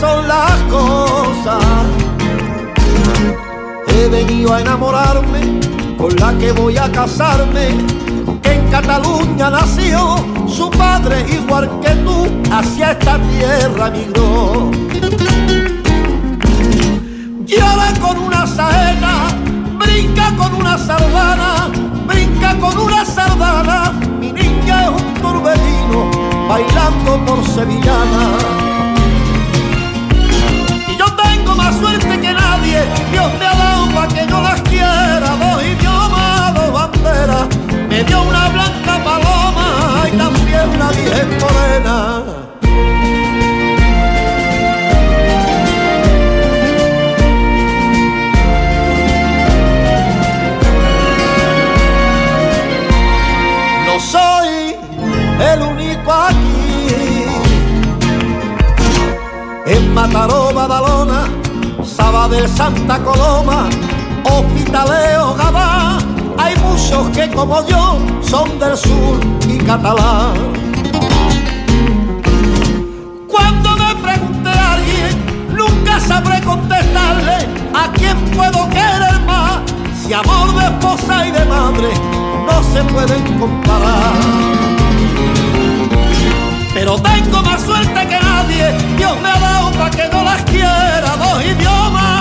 Son 0.00 0.28
las 0.28 0.52
cosas. 0.70 1.64
He 3.88 4.08
venido 4.08 4.54
a 4.54 4.60
enamorarme 4.60 5.60
con 5.96 6.14
la 6.16 6.32
que 6.38 6.52
voy 6.52 6.76
a 6.76 6.90
casarme. 6.90 7.68
Que 8.42 8.52
en 8.52 8.70
Cataluña 8.70 9.50
nació 9.50 10.16
su 10.46 10.70
padre, 10.70 11.26
igual 11.32 11.68
que 11.80 11.90
tú, 12.04 12.26
hacia 12.52 12.92
esta 12.92 13.18
tierra 13.18 13.90
migró. 13.90 14.70
Llora 17.46 17.92
con 18.00 18.18
una 18.18 18.46
saeta, 18.46 19.14
brinca 19.78 20.36
con 20.36 20.54
una 20.54 20.78
sardana, 20.78 21.70
brinca 22.06 22.54
con 22.58 22.78
una 22.78 23.04
sardana. 23.04 23.92
Mi 24.20 24.32
niña 24.32 24.84
es 24.84 24.90
un 24.90 25.14
turbellino 25.14 26.10
bailando 26.48 27.24
por 27.26 27.44
sevillana. 27.44 28.77
Dios 33.10 33.32
me 33.38 33.46
ha 33.46 33.54
dado 33.54 34.08
que 34.08 34.26
yo 34.26 34.40
las 34.40 34.60
quiera, 34.62 35.36
dos 35.40 35.62
idiomas, 35.62 36.54
dos 36.54 36.72
banderas, 36.72 37.48
me 37.88 38.04
dio 38.04 38.22
una 38.22 38.48
blanca 38.48 39.04
paloma 39.04 40.04
y 40.06 40.16
también 40.16 40.68
una 40.74 40.90
virgen 40.90 41.28
morena. 41.40 42.22
No 53.86 54.00
soy 54.00 54.76
el 55.52 55.62
único 55.62 56.12
aquí. 56.12 56.44
En 59.66 59.92
Mataró, 59.92 60.47
Sabadell, 62.28 62.48
Santa 62.48 62.98
Coloma, 62.98 63.68
Hospitaleo, 64.24 65.34
Gabá, 65.34 65.98
hay 66.36 66.54
muchos 66.56 67.08
que 67.10 67.30
como 67.30 67.66
yo 67.66 67.98
son 68.20 68.58
del 68.58 68.76
sur 68.76 69.18
y 69.48 69.56
catalán. 69.58 70.34
Cuando 73.26 73.70
me 73.76 73.94
pregunte 74.02 74.48
a 74.48 74.74
alguien, 74.74 75.56
nunca 75.56 76.00
sabré 76.00 76.40
contestarle 76.42 77.48
a 77.74 77.90
quién 77.92 78.16
puedo 78.36 78.68
querer 78.68 79.20
más. 79.26 79.60
Si 80.02 80.12
amor 80.12 80.54
de 80.54 80.66
esposa 80.66 81.26
y 81.26 81.30
de 81.30 81.44
madre 81.46 81.88
no 82.46 82.62
se 82.62 82.82
pueden 82.92 83.38
comparar. 83.38 84.58
Pero 86.74 87.00
tengo 87.00 87.42
más 87.42 87.62
suerte 87.62 88.06
que 88.06 88.20
nadie, 88.20 88.72
Dios 88.96 89.20
me 89.20 89.28
ha 89.28 89.38
dado 89.40 89.72
para 89.72 89.90
que 89.90 90.08
no 90.12 90.22
las 90.22 90.42
quiera, 90.42 91.16
dos 91.18 91.42
idiomas, 91.42 92.17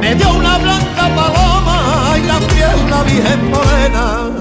me 0.00 0.14
dio 0.14 0.34
una 0.34 0.58
blanca 0.58 1.14
paloma 1.14 2.16
y 2.16 3.12
virgen 3.12 3.50
morena. 3.50 4.40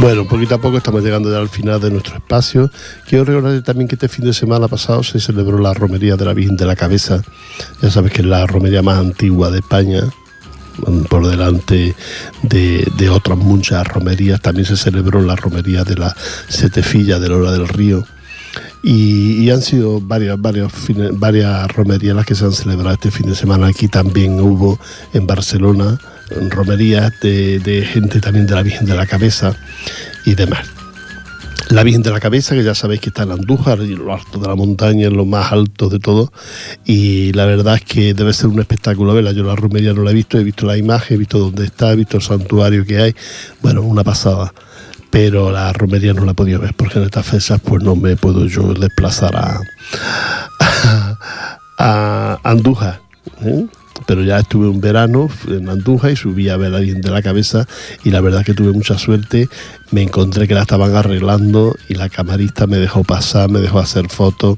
Bueno, 0.00 0.28
poquito 0.28 0.54
a 0.54 0.58
poco 0.58 0.76
estamos 0.76 1.02
llegando 1.02 1.28
ya 1.28 1.38
al 1.38 1.48
final 1.48 1.80
de 1.80 1.90
nuestro 1.90 2.16
espacio. 2.16 2.70
Quiero 3.08 3.24
recordar 3.24 3.60
también 3.62 3.88
que 3.88 3.96
este 3.96 4.08
fin 4.08 4.24
de 4.24 4.32
semana 4.32 4.68
pasado 4.68 5.02
se 5.02 5.18
celebró 5.18 5.58
la 5.58 5.74
romería 5.74 6.14
de 6.14 6.24
la 6.24 6.34
Virgen 6.34 6.56
de 6.56 6.66
la 6.66 6.76
Cabeza. 6.76 7.20
Ya 7.82 7.90
sabes 7.90 8.12
que 8.12 8.22
es 8.22 8.26
la 8.28 8.46
romería 8.46 8.80
más 8.80 8.98
antigua 8.98 9.50
de 9.50 9.58
España, 9.58 10.02
por 11.08 11.26
delante 11.26 11.96
de, 12.42 13.10
otras 13.10 13.38
muchas 13.38 13.88
romerías. 13.88 14.40
También 14.40 14.66
se 14.66 14.76
celebró 14.76 15.20
la 15.20 15.34
romería 15.34 15.82
de 15.82 15.96
la 15.96 16.16
Setefilla 16.48 17.18
de 17.18 17.28
Lora 17.28 17.50
del 17.50 17.66
Río. 17.66 18.06
Y, 18.90 19.50
han 19.50 19.60
sido 19.60 20.00
varias, 20.00 20.40
varias, 20.40 20.72
varias 21.12 21.70
romerías 21.74 22.16
las 22.16 22.24
que 22.24 22.34
se 22.34 22.46
han 22.46 22.52
celebrado 22.52 22.94
este 22.94 23.10
fin 23.10 23.26
de 23.26 23.34
semana. 23.34 23.66
Aquí 23.66 23.86
también 23.86 24.40
hubo 24.40 24.80
en 25.12 25.26
Barcelona 25.26 26.00
romerías 26.48 27.12
de, 27.20 27.58
de 27.58 27.82
gente 27.82 28.18
también 28.18 28.46
de 28.46 28.54
la 28.54 28.62
Virgen 28.62 28.86
de 28.86 28.94
la 28.94 29.04
Cabeza 29.04 29.54
y 30.24 30.34
demás. 30.34 30.66
La 31.68 31.82
Virgen 31.82 32.02
de 32.02 32.10
la 32.10 32.18
Cabeza, 32.18 32.54
que 32.54 32.64
ya 32.64 32.74
sabéis 32.74 33.02
que 33.02 33.10
está 33.10 33.24
en 33.24 33.32
Andújar, 33.32 33.80
en 33.80 33.94
lo 33.94 34.14
alto 34.14 34.38
de 34.38 34.48
la 34.48 34.54
montaña, 34.54 35.08
en 35.08 35.18
lo 35.18 35.26
más 35.26 35.52
alto 35.52 35.90
de 35.90 35.98
todo. 35.98 36.32
Y 36.86 37.34
la 37.34 37.44
verdad 37.44 37.74
es 37.74 37.82
que 37.82 38.14
debe 38.14 38.32
ser 38.32 38.46
un 38.46 38.58
espectáculo 38.58 39.12
verla. 39.12 39.32
Yo 39.32 39.42
la 39.44 39.54
romería 39.54 39.92
no 39.92 40.02
la 40.02 40.12
he 40.12 40.14
visto, 40.14 40.38
he 40.38 40.44
visto 40.44 40.64
la 40.64 40.78
imagen, 40.78 41.16
he 41.16 41.18
visto 41.18 41.38
dónde 41.38 41.66
está, 41.66 41.92
he 41.92 41.96
visto 41.96 42.16
el 42.16 42.22
santuario 42.22 42.86
que 42.86 43.02
hay. 43.02 43.14
Bueno, 43.60 43.82
una 43.82 44.02
pasada. 44.02 44.50
Pero 45.10 45.50
la 45.50 45.72
romería 45.72 46.12
no 46.12 46.24
la 46.24 46.32
he 46.32 46.34
podido 46.34 46.60
ver 46.60 46.74
porque 46.74 46.98
en 46.98 47.06
estas 47.06 47.26
fechas 47.26 47.60
pues 47.64 47.82
no 47.82 47.96
me 47.96 48.16
puedo 48.16 48.46
yo 48.46 48.74
desplazar 48.74 49.36
a, 49.36 49.60
a 51.78 52.38
Andújar. 52.42 53.00
¿eh? 53.42 53.66
Pero 54.08 54.22
ya 54.22 54.38
estuve 54.38 54.68
un 54.68 54.80
verano 54.80 55.28
en 55.48 55.68
Andújar 55.68 56.12
y 56.12 56.16
subí 56.16 56.48
a 56.48 56.56
ver 56.56 56.74
a 56.74 56.78
Virgen 56.78 57.02
de 57.02 57.10
la 57.10 57.20
Cabeza 57.20 57.66
y 58.04 58.10
la 58.10 58.22
verdad 58.22 58.42
que 58.42 58.54
tuve 58.54 58.72
mucha 58.72 58.96
suerte. 58.96 59.50
Me 59.90 60.02
encontré 60.02 60.48
que 60.48 60.54
la 60.54 60.62
estaban 60.62 60.96
arreglando 60.96 61.76
y 61.90 61.94
la 61.94 62.08
camarista 62.08 62.66
me 62.66 62.78
dejó 62.78 63.04
pasar, 63.04 63.50
me 63.50 63.60
dejó 63.60 63.80
hacer 63.80 64.08
fotos 64.08 64.56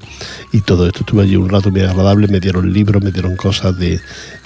y 0.53 0.61
todo 0.61 0.87
esto. 0.87 1.01
Estuve 1.01 1.25
allí 1.25 1.35
un 1.35 1.49
rato 1.49 1.73
muy 1.73 1.81
agradable, 1.81 2.29
me 2.29 2.39
dieron 2.39 2.73
libros, 2.73 3.03
me 3.03 3.11
dieron 3.11 3.35
cosas 3.35 3.77
de, 3.77 4.01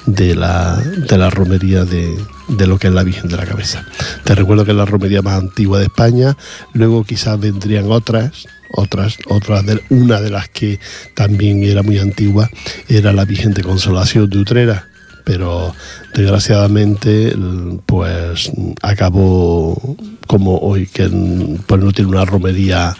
de, 0.06 0.34
la, 0.34 0.76
de 0.76 1.18
la 1.18 1.28
romería 1.28 1.84
de, 1.84 2.16
de 2.48 2.66
lo 2.66 2.78
que 2.78 2.86
es 2.86 2.94
la 2.94 3.02
Virgen 3.02 3.28
de 3.28 3.36
la 3.36 3.44
Cabeza. 3.44 3.84
Te 4.24 4.34
recuerdo 4.34 4.64
que 4.64 4.70
es 4.70 4.76
la 4.76 4.86
romería 4.86 5.20
más 5.20 5.38
antigua 5.38 5.80
de 5.80 5.84
España, 5.84 6.34
luego 6.72 7.04
quizás 7.04 7.38
vendrían 7.38 7.92
otras, 7.92 8.46
otras, 8.70 9.18
otras 9.26 9.66
de, 9.66 9.82
una 9.90 10.22
de 10.22 10.30
las 10.30 10.48
que 10.48 10.80
también 11.14 11.62
era 11.62 11.82
muy 11.82 11.98
antigua 11.98 12.48
era 12.88 13.12
la 13.12 13.26
Virgen 13.26 13.52
de 13.52 13.62
Consolación 13.62 14.30
de 14.30 14.38
Utrera, 14.38 14.88
pero 15.24 15.74
desgraciadamente 16.14 17.34
pues 17.86 18.52
acabó 18.82 19.96
como 20.26 20.58
hoy 20.58 20.86
que 20.86 21.08
pues 21.66 21.80
no 21.80 21.92
tiene 21.92 22.10
una 22.10 22.24
romería 22.24 22.96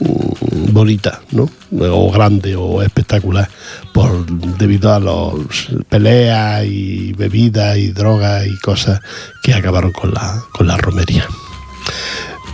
mm, 0.00 0.72
bonita, 0.72 1.20
¿no? 1.32 1.50
O 1.80 2.10
grande 2.10 2.56
o 2.56 2.82
espectacular 2.82 3.48
por 3.92 4.26
debido 4.58 4.92
a 4.92 5.00
los 5.00 5.68
peleas 5.88 6.64
y 6.64 7.12
bebidas 7.12 7.76
y 7.78 7.92
drogas 7.92 8.46
y 8.46 8.56
cosas 8.58 9.00
que 9.42 9.54
acabaron 9.54 9.92
con 9.92 10.14
la 10.14 10.42
con 10.52 10.66
la 10.66 10.76
romería 10.76 11.26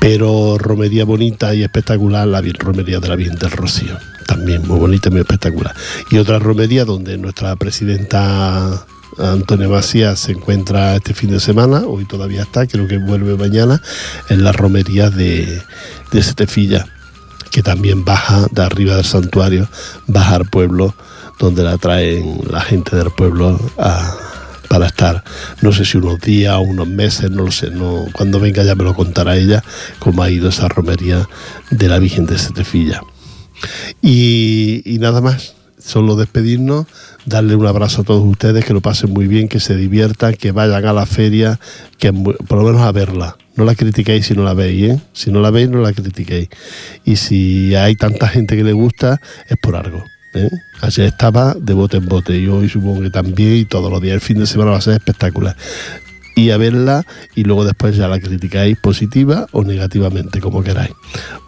pero 0.00 0.58
romería 0.58 1.04
bonita 1.04 1.54
y 1.54 1.62
espectacular, 1.62 2.26
la 2.26 2.42
romería 2.58 3.00
de 3.00 3.08
la 3.08 3.16
Virgen 3.16 3.38
del 3.38 3.50
Rocío, 3.50 3.98
también 4.26 4.66
muy 4.66 4.78
bonita 4.78 5.08
y 5.08 5.12
muy 5.12 5.20
espectacular. 5.20 5.74
Y 6.10 6.18
otra 6.18 6.38
romería 6.38 6.84
donde 6.84 7.18
nuestra 7.18 7.56
presidenta 7.56 8.86
Antonio 9.18 9.68
Macías 9.68 10.20
se 10.20 10.32
encuentra 10.32 10.96
este 10.96 11.14
fin 11.14 11.30
de 11.30 11.40
semana, 11.40 11.80
hoy 11.86 12.04
todavía 12.04 12.42
está, 12.42 12.66
creo 12.66 12.86
que 12.86 12.98
vuelve 12.98 13.36
mañana, 13.36 13.82
en 14.28 14.44
la 14.44 14.52
romería 14.52 15.10
de, 15.10 15.62
de 16.12 16.22
Setefilla, 16.22 16.86
que 17.50 17.62
también 17.62 18.04
baja 18.04 18.46
de 18.50 18.62
arriba 18.62 18.96
del 18.96 19.04
santuario, 19.04 19.68
baja 20.06 20.36
al 20.36 20.46
pueblo, 20.46 20.94
donde 21.38 21.62
la 21.62 21.78
traen 21.78 22.42
la 22.50 22.60
gente 22.60 22.96
del 22.96 23.10
pueblo 23.10 23.58
para 24.68 24.86
estar, 24.86 25.24
no 25.62 25.72
sé 25.72 25.84
si 25.84 25.96
unos 25.96 26.20
días 26.20 26.54
o 26.54 26.60
unos 26.60 26.86
meses, 26.86 27.30
no 27.30 27.44
lo 27.44 27.50
sé, 27.50 27.70
no, 27.70 28.06
cuando 28.12 28.38
venga 28.38 28.62
ya 28.62 28.74
me 28.74 28.84
lo 28.84 28.94
contará 28.94 29.36
ella, 29.36 29.64
cómo 29.98 30.22
ha 30.22 30.30
ido 30.30 30.48
esa 30.48 30.68
romería 30.68 31.28
de 31.70 31.88
la 31.88 31.98
Virgen 31.98 32.26
de 32.26 32.38
Setefilla. 32.38 33.02
Y, 34.02 34.82
y 34.84 34.98
nada 34.98 35.20
más, 35.20 35.54
solo 35.78 36.16
despedirnos, 36.16 36.86
darle 37.28 37.56
un 37.56 37.66
abrazo 37.66 38.02
a 38.02 38.04
todos 38.04 38.26
ustedes, 38.26 38.64
que 38.64 38.72
lo 38.72 38.80
pasen 38.80 39.12
muy 39.12 39.26
bien, 39.26 39.48
que 39.48 39.60
se 39.60 39.76
diviertan, 39.76 40.34
que 40.34 40.52
vayan 40.52 40.84
a 40.84 40.92
la 40.92 41.06
feria, 41.06 41.58
que 41.98 42.12
por 42.12 42.58
lo 42.58 42.64
menos 42.64 42.82
a 42.82 42.92
verla. 42.92 43.36
No 43.56 43.64
la 43.64 43.74
critiquéis 43.74 44.26
si 44.26 44.34
no 44.34 44.44
la 44.44 44.54
veis, 44.54 44.90
¿eh? 44.90 45.00
Si 45.12 45.30
no 45.30 45.40
la 45.40 45.50
veis, 45.50 45.68
no 45.68 45.80
la 45.80 45.92
critiquéis. 45.92 46.48
Y 47.04 47.16
si 47.16 47.74
hay 47.74 47.96
tanta 47.96 48.28
gente 48.28 48.56
que 48.56 48.64
le 48.64 48.72
gusta, 48.72 49.20
es 49.48 49.56
por 49.60 49.76
algo. 49.76 50.02
¿eh? 50.34 50.48
Ayer 50.80 51.06
estaba 51.06 51.54
de 51.54 51.74
bote 51.74 51.96
en 51.96 52.06
bote 52.06 52.38
y 52.38 52.46
hoy 52.46 52.68
supongo 52.68 53.00
que 53.02 53.10
también 53.10 53.56
y 53.56 53.64
todos 53.64 53.90
los 53.90 54.00
días. 54.00 54.14
El 54.14 54.20
fin 54.20 54.38
de 54.38 54.46
semana 54.46 54.70
va 54.70 54.78
a 54.78 54.80
ser 54.80 54.94
espectacular 54.94 55.56
y 56.38 56.50
a 56.52 56.56
verla 56.56 57.04
y 57.34 57.42
luego 57.44 57.64
después 57.64 57.96
ya 57.96 58.06
la 58.08 58.20
criticáis 58.20 58.78
positiva 58.78 59.46
o 59.52 59.64
negativamente, 59.64 60.40
como 60.40 60.62
queráis. 60.62 60.92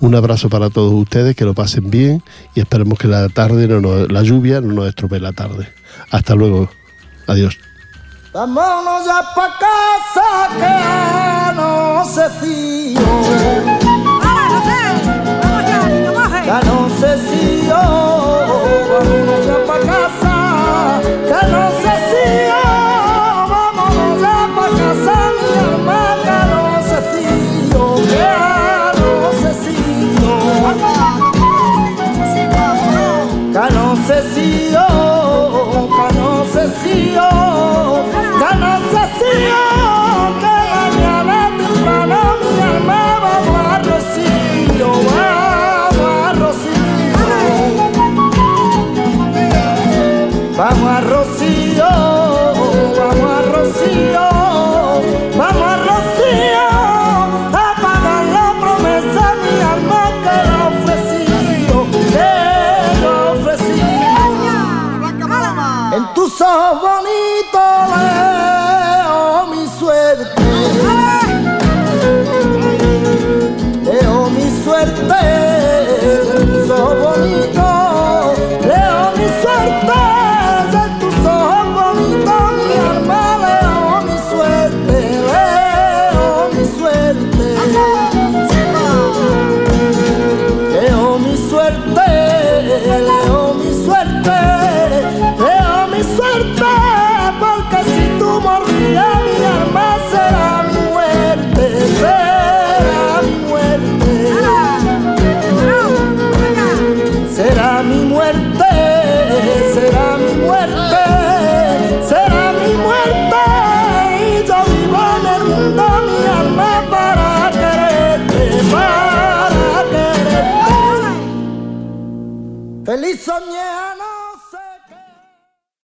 Un 0.01 0.15
abrazo 0.17 0.49
para 0.49 0.69
todos 0.71 0.93
ustedes, 0.93 1.37
que 1.37 1.45
lo 1.45 1.55
pasen 1.55 1.91
bien 1.91 2.23
y 2.55 2.61
esperemos 2.61 2.99
que 2.99 3.07
la 3.09 3.29
tarde, 3.29 3.69
no 3.69 3.81
nos- 3.81 4.11
la 4.11 4.23
lluvia 4.23 4.61
no 4.61 4.73
nos 4.73 4.89
estropee 4.89 5.21
la 5.21 5.33
tarde. 5.33 5.69
Hasta 6.11 6.35
luego. 6.35 6.69
Adiós. 7.27 7.57
Vámonos 8.33 9.05
ya 9.07 9.21
pa' 9.35 9.59
casa 9.59 10.29
que 10.61 11.57
no 11.57 12.05
se 12.05 12.31
fío. 12.41 13.01
Ya 16.47 16.61
no 16.63 16.89
sé 17.01 17.11
si 17.29 17.67
yo, 17.69 17.83
vámonos 18.91 19.47
ya 19.47 19.57
pa' 19.67 19.81
casa, 19.87 20.20
que 34.23 34.71
no 34.73 34.90